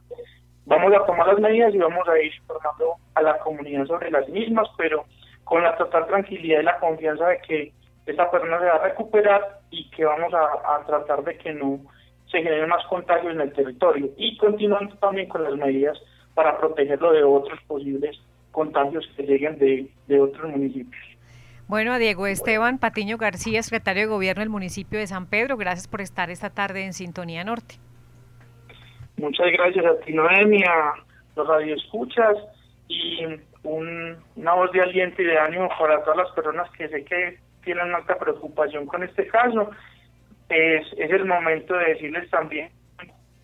[0.66, 4.28] Vamos a tomar las medidas y vamos a ir informando a la comunidad sobre las
[4.30, 5.06] mismas, pero
[5.44, 7.74] con la total tranquilidad y la confianza de que
[8.06, 11.80] esta persona se va a recuperar y que vamos a, tratar de que no
[12.32, 15.98] se generen más contagios en el territorio y continuando también con las medidas
[16.34, 18.18] para protegerlo de otros posibles
[18.52, 21.02] contagios que lleguen de, de otros municipios.
[21.68, 25.88] Bueno, a Diego Esteban Patiño García, secretario de Gobierno del municipio de San Pedro, gracias
[25.88, 27.76] por estar esta tarde en Sintonía Norte.
[29.18, 30.94] Muchas gracias a ti, Noemi, a
[31.36, 32.38] los radioescuchas
[32.88, 33.20] y
[33.64, 37.94] una voz de aliento y de ánimo para todas las personas que sé que tienen
[37.94, 39.70] alta preocupación con este caso.
[40.52, 42.70] Es, el momento de decirles también,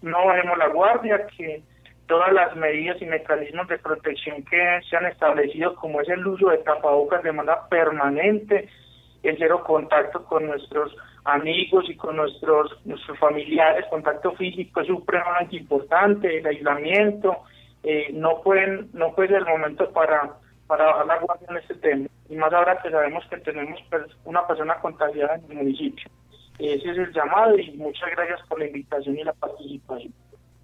[0.02, 1.64] no bajemos la guardia, que
[2.06, 6.50] todas las medidas y mecanismos de protección que se han establecido, como es el uso
[6.50, 8.68] de tapabocas de manera permanente,
[9.24, 10.94] el cero contacto con nuestros
[11.24, 17.38] amigos y con nuestros nuestros familiares, contacto físico es supremamente importante, el aislamiento,
[17.84, 20.34] eh, no pueden no puede ser el momento para
[20.68, 23.80] para bajar la guardia en este tema, y más ahora que sabemos que tenemos
[24.26, 26.10] una persona contagiada en el municipio.
[26.60, 30.14] Ese es el llamado y muchas gracias por la invitación y la participación.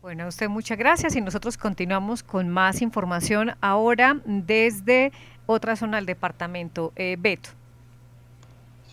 [0.02, 5.12] Bueno, a usted muchas gracias y nosotros continuamos con más información ahora desde
[5.46, 6.92] otra zona del departamento.
[6.96, 7.50] Eh, Beto.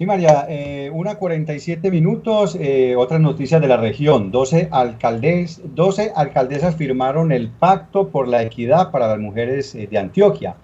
[0.01, 4.31] Sí, María, eh, una 47 minutos, eh, otras noticias de la región.
[4.31, 9.99] 12, alcaldes, 12 alcaldesas firmaron el Pacto por la Equidad para las Mujeres eh, de
[9.99, 10.55] Antioquia,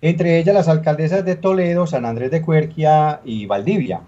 [0.00, 4.00] entre ellas las alcaldesas de Toledo, San Andrés de Cuerquia y Valdivia.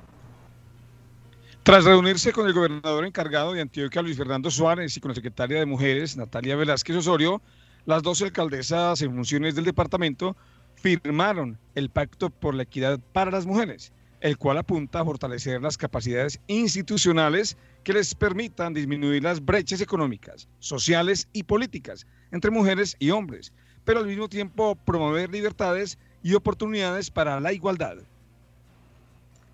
[1.62, 5.60] Tras reunirse con el gobernador encargado de Antioquia, Luis Fernando Suárez, y con la secretaria
[5.60, 7.40] de Mujeres, Natalia Velázquez Osorio,
[7.86, 10.36] las dos alcaldesas en funciones del departamento
[10.74, 15.78] firmaron el Pacto por la Equidad para las Mujeres, el cual apunta a fortalecer las
[15.78, 23.10] capacidades institucionales que les permitan disminuir las brechas económicas, sociales y políticas entre mujeres y
[23.10, 23.52] hombres,
[23.84, 27.98] pero al mismo tiempo promover libertades y oportunidades para la igualdad.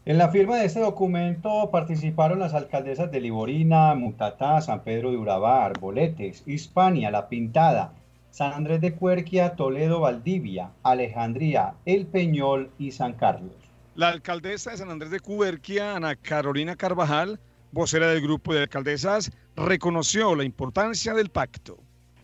[0.09, 5.19] En la firma de este documento participaron las alcaldesas de Liborina, Mutatá, San Pedro de
[5.19, 7.93] Urabá, Arboletes, Hispania, La Pintada,
[8.31, 13.53] San Andrés de Cuerquia, Toledo, Valdivia, Alejandría, El Peñol y San Carlos.
[13.97, 17.39] La alcaldesa de San Andrés de Cuerquia, Ana Carolina Carvajal,
[17.71, 21.77] vocera del grupo de alcaldesas, reconoció la importancia del pacto.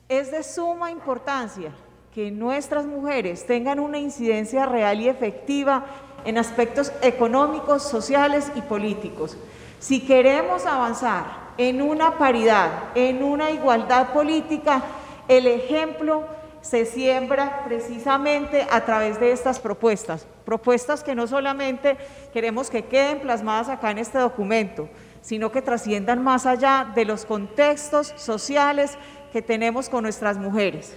[0.08, 1.70] Es de suma importancia
[2.14, 5.84] que nuestras mujeres tengan una incidencia real y efectiva
[6.24, 9.36] en aspectos económicos, sociales y políticos.
[9.78, 11.24] Si queremos avanzar
[11.58, 14.82] en una paridad, en una igualdad política,
[15.28, 16.24] el ejemplo
[16.60, 21.98] se siembra precisamente a través de estas propuestas, propuestas que no solamente
[22.32, 24.88] queremos que queden plasmadas acá en este documento,
[25.20, 28.96] sino que trasciendan más allá de los contextos sociales
[29.32, 30.96] que tenemos con nuestras mujeres.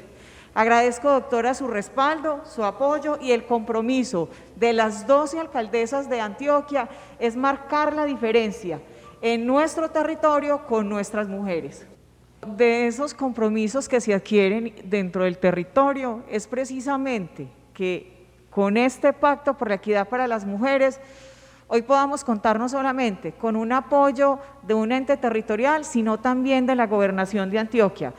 [0.58, 6.90] Agradezco, doctora, su respaldo, su apoyo y el compromiso de las 12 alcaldesas de Antioquia
[7.20, 8.82] es marcar la diferencia
[9.22, 11.86] en nuestro territorio con nuestras mujeres.
[12.58, 19.54] De esos compromisos que se adquieren dentro del territorio es precisamente que con este pacto
[19.54, 21.00] por la equidad para las mujeres
[21.68, 26.74] hoy podamos contar no solamente con un apoyo de un ente territorial, sino también de
[26.74, 28.12] la gobernación de Antioquia.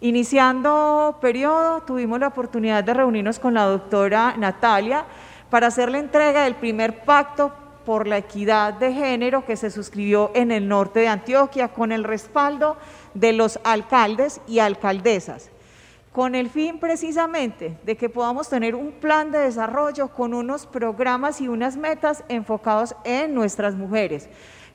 [0.00, 5.04] Iniciando periodo, tuvimos la oportunidad de reunirnos con la doctora Natalia
[5.50, 7.52] para hacer la entrega del primer pacto
[7.84, 12.02] por la equidad de género que se suscribió en el norte de Antioquia con el
[12.02, 12.76] respaldo
[13.12, 15.50] de los alcaldes y alcaldesas,
[16.12, 21.40] con el fin precisamente de que podamos tener un plan de desarrollo con unos programas
[21.40, 24.28] y unas metas enfocados en nuestras mujeres.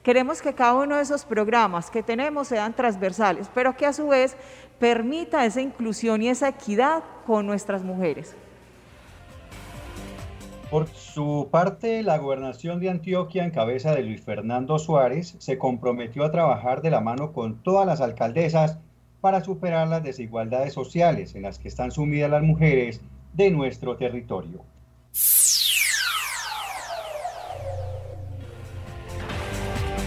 [0.03, 4.07] Queremos que cada uno de esos programas que tenemos sean transversales, pero que a su
[4.07, 4.37] vez
[4.79, 8.35] permita esa inclusión y esa equidad con nuestras mujeres.
[10.71, 16.23] Por su parte, la gobernación de Antioquia, en cabeza de Luis Fernando Suárez, se comprometió
[16.23, 18.77] a trabajar de la mano con todas las alcaldesas
[19.19, 23.01] para superar las desigualdades sociales en las que están sumidas las mujeres
[23.33, 24.61] de nuestro territorio.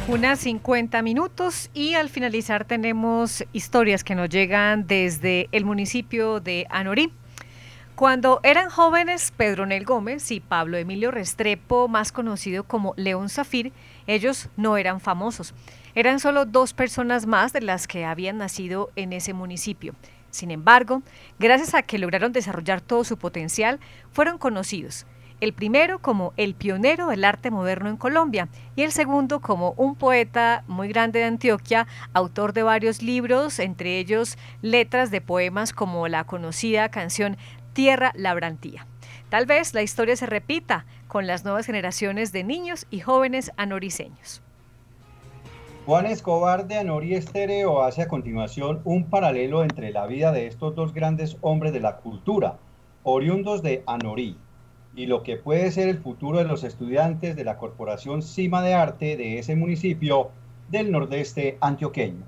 [0.08, 6.66] Unas 50 minutos y al finalizar tenemos historias que nos llegan desde el municipio de
[6.70, 7.12] Anorí.
[7.94, 13.72] Cuando eran jóvenes Pedro Nel Gómez y Pablo Emilio Restrepo, más conocido como León Zafir,
[14.08, 15.54] ellos no eran famosos.
[15.94, 19.94] Eran solo dos personas más de las que habían nacido en ese municipio.
[20.30, 21.02] Sin embargo,
[21.38, 23.78] gracias a que lograron desarrollar todo su potencial,
[24.10, 25.06] fueron conocidos
[25.42, 29.96] el primero como el pionero del arte moderno en Colombia y el segundo como un
[29.96, 36.06] poeta muy grande de Antioquia, autor de varios libros, entre ellos letras de poemas como
[36.06, 37.36] la conocida canción
[37.72, 38.86] Tierra Labrantía.
[39.30, 44.42] Tal vez la historia se repita con las nuevas generaciones de niños y jóvenes anoriceños.
[45.86, 50.76] Juan Escobar de Anori Estéreo hace a continuación un paralelo entre la vida de estos
[50.76, 52.58] dos grandes hombres de la cultura,
[53.02, 54.38] oriundos de Anorí,
[54.94, 58.74] y lo que puede ser el futuro de los estudiantes de la Corporación Cima de
[58.74, 60.30] Arte de ese municipio
[60.70, 62.24] del nordeste antioqueño.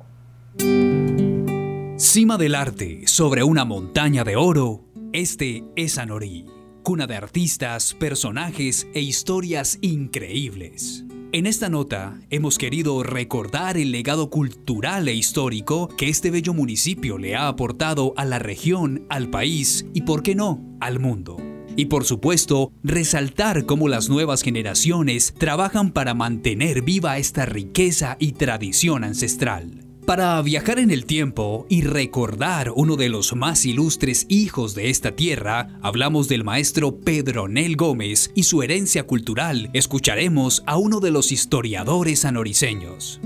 [1.96, 6.46] Cima del arte sobre una montaña de oro, este es Anorí,
[6.82, 11.04] cuna de artistas, personajes e historias increíbles.
[11.32, 17.18] En esta nota hemos querido recordar el legado cultural e histórico que este bello municipio
[17.18, 21.36] le ha aportado a la región, al país y, por qué no, al mundo.
[21.76, 28.32] Y por supuesto, resaltar cómo las nuevas generaciones trabajan para mantener viva esta riqueza y
[28.32, 29.80] tradición ancestral.
[30.06, 35.12] Para viajar en el tiempo y recordar uno de los más ilustres hijos de esta
[35.12, 39.70] tierra, hablamos del maestro Pedro Nel Gómez y su herencia cultural.
[39.72, 43.18] Escucharemos a uno de los historiadores anoriceños.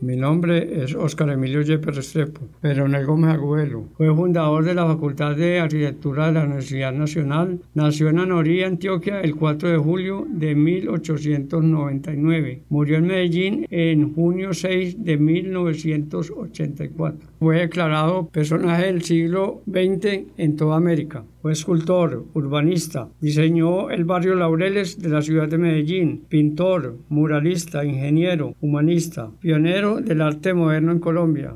[0.00, 3.86] Mi nombre es Óscar Emilio Yepes Restrepo, Peronel Gómez Agüelo.
[3.96, 7.58] Fue fundador de la Facultad de Arquitectura de la Universidad Nacional.
[7.74, 12.62] Nació en Anorí, Antioquia, el 4 de julio de 1899.
[12.68, 17.30] Murió en Medellín en junio 6 de 1984.
[17.40, 21.24] Fue declarado personaje del siglo XX en toda América.
[21.40, 28.56] Fue escultor, urbanista, diseñó el barrio Laureles de la ciudad de Medellín, pintor, muralista, ingeniero,
[28.60, 31.54] humanista, pionero del arte moderno en Colombia.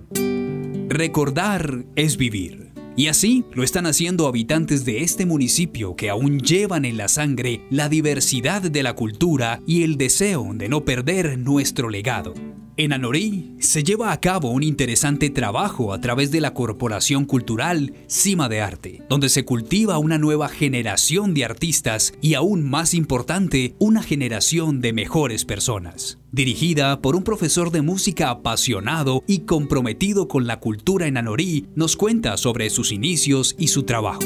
[0.89, 2.71] Recordar es vivir.
[2.95, 7.63] Y así lo están haciendo habitantes de este municipio que aún llevan en la sangre
[7.71, 12.35] la diversidad de la cultura y el deseo de no perder nuestro legado.
[12.83, 17.95] En Anorí se lleva a cabo un interesante trabajo a través de la Corporación Cultural
[18.09, 23.77] Cima de Arte, donde se cultiva una nueva generación de artistas y aún más importante,
[23.79, 26.19] una generación de mejores personas.
[26.33, 31.95] Dirigida por un profesor de música apasionado y comprometido con la cultura en Anorí, nos
[31.97, 34.25] cuenta sobre sus inicios y su trabajo.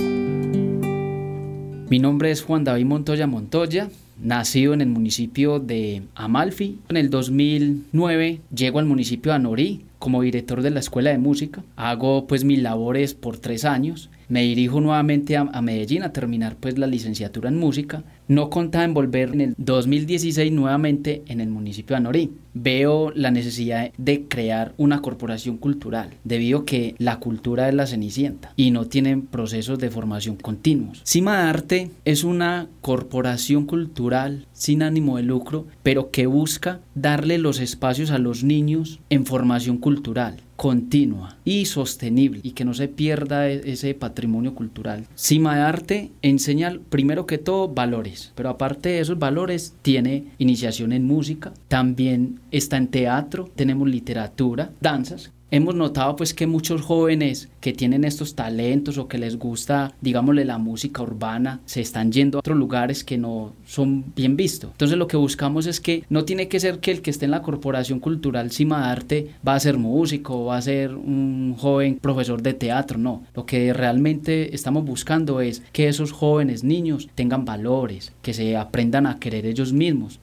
[1.90, 3.90] Mi nombre es Juan David Montoya Montoya,
[4.20, 6.78] nacido en el municipio de Amalfi.
[6.88, 11.64] En el 2009 llego al municipio de Anorí como director de la Escuela de Música.
[11.76, 14.10] Hago pues mis labores por tres años.
[14.28, 18.84] Me dirijo nuevamente a, a Medellín a terminar pues la licenciatura en música no contaba
[18.84, 22.32] en volver en el 2016 nuevamente en el municipio de Anorí.
[22.54, 27.86] Veo la necesidad de crear una corporación cultural, debido a que la cultura es la
[27.86, 31.02] cenicienta y no tienen procesos de formación continuos.
[31.04, 37.38] Cima de Arte es una corporación cultural sin ánimo de lucro, pero que busca darle
[37.38, 42.88] los espacios a los niños en formación cultural continua y sostenible y que no se
[42.88, 45.06] pierda e-, ese patrimonio cultural.
[45.14, 50.92] Cima de Arte enseña primero que todo valores, pero aparte de esos valores tiene iniciación
[50.92, 57.48] en música, también está en teatro, tenemos literatura, danzas, hemos notado pues que muchos jóvenes
[57.60, 62.38] que tienen estos talentos o que les gusta, digámosle, la música urbana, se están yendo
[62.38, 64.70] a otros lugares que no son bien vistos.
[64.72, 67.30] Entonces lo que buscamos es que no tiene que ser que el que esté en
[67.32, 72.42] la Corporación Cultural Cima Arte va a ser músico, va a ser un joven profesor
[72.42, 73.22] de teatro, no.
[73.34, 79.06] Lo que realmente estamos buscando es que esos jóvenes niños tengan valores, que se aprendan
[79.06, 80.18] a querer ellos mismos.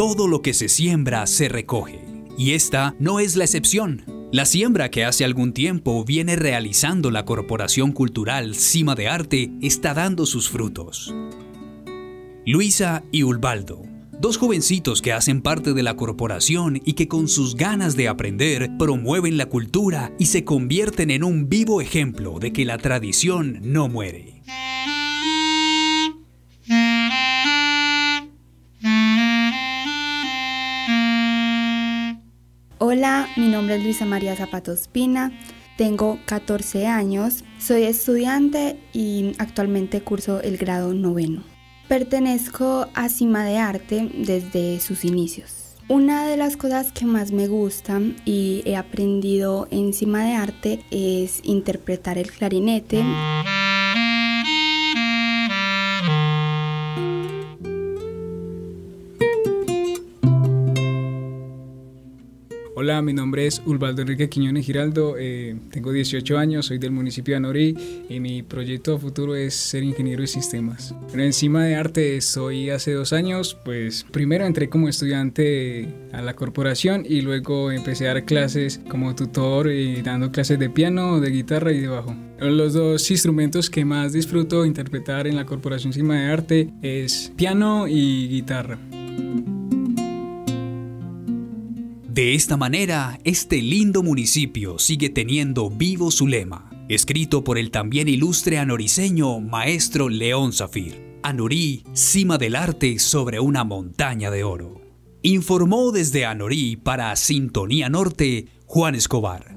[0.00, 2.00] Todo lo que se siembra se recoge,
[2.38, 4.02] y esta no es la excepción.
[4.32, 9.92] La siembra que hace algún tiempo viene realizando la Corporación Cultural Cima de Arte está
[9.92, 11.14] dando sus frutos.
[12.46, 13.82] Luisa y Ulbaldo,
[14.18, 18.70] dos jovencitos que hacen parte de la corporación y que con sus ganas de aprender
[18.78, 23.90] promueven la cultura y se convierten en un vivo ejemplo de que la tradición no
[23.90, 24.40] muere.
[32.82, 35.38] Hola, mi nombre es Luisa María Zapatos Pina,
[35.76, 41.42] tengo 14 años, soy estudiante y actualmente curso el grado noveno.
[41.88, 45.76] Pertenezco a Cima de Arte desde sus inicios.
[45.88, 50.82] Una de las cosas que más me gustan y he aprendido en Cima de Arte
[50.90, 53.04] es interpretar el clarinete.
[62.90, 67.34] Hola, mi nombre es Ulvaldo Enrique Quiñones Giraldo, eh, tengo 18 años, soy del municipio
[67.34, 67.76] de Anorí
[68.08, 70.92] y mi proyecto futuro es ser ingeniero de sistemas.
[71.08, 76.34] Pero encima de arte estoy hace dos años, pues primero entré como estudiante a la
[76.34, 81.30] corporación y luego empecé a dar clases como tutor y dando clases de piano, de
[81.30, 82.16] guitarra y de bajo.
[82.40, 87.86] Los dos instrumentos que más disfruto interpretar en la corporación Cima de Arte es piano
[87.86, 88.80] y guitarra.
[92.10, 98.08] De esta manera, este lindo municipio sigue teniendo vivo su lema, escrito por el también
[98.08, 101.20] ilustre anoriceño maestro León Zafir.
[101.22, 104.80] Anorí, cima del arte sobre una montaña de oro.
[105.22, 109.56] Informó desde Anorí para Sintonía Norte Juan Escobar.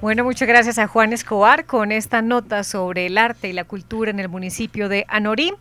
[0.00, 4.10] Bueno, muchas gracias a Juan Escobar con esta nota sobre el arte y la cultura
[4.10, 5.52] en el municipio de Anorí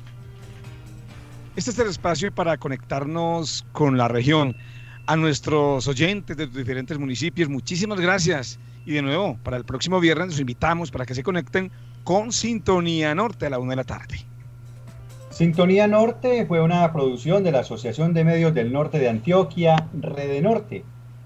[1.56, 4.58] Este es el espacio para conectarnos con la región
[5.08, 8.60] a nuestros oyentes de diferentes municipios, muchísimas gracias.
[8.86, 11.72] Y de nuevo, para el próximo viernes los invitamos para que se conecten
[12.04, 14.18] con Sintonía Norte a la una de la tarde.
[15.32, 20.42] Sintonía Norte fue una producción de la Asociación de Medios del Norte de Antioquia, Rede
[20.42, 20.84] Norte.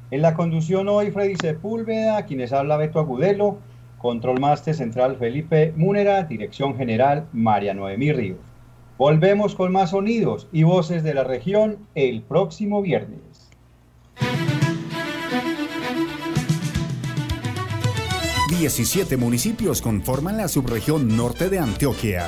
[0.09, 3.59] En la conducción hoy Freddy Sepúlveda, quienes habla Beto Agudelo,
[3.99, 8.39] Control Master Central Felipe Múnera, Dirección General María Noemí Ríos.
[8.97, 13.28] Volvemos con más sonidos y voces de la región el próximo viernes.
[18.70, 22.28] 17 municipios conforman la subregión norte de Antioquia.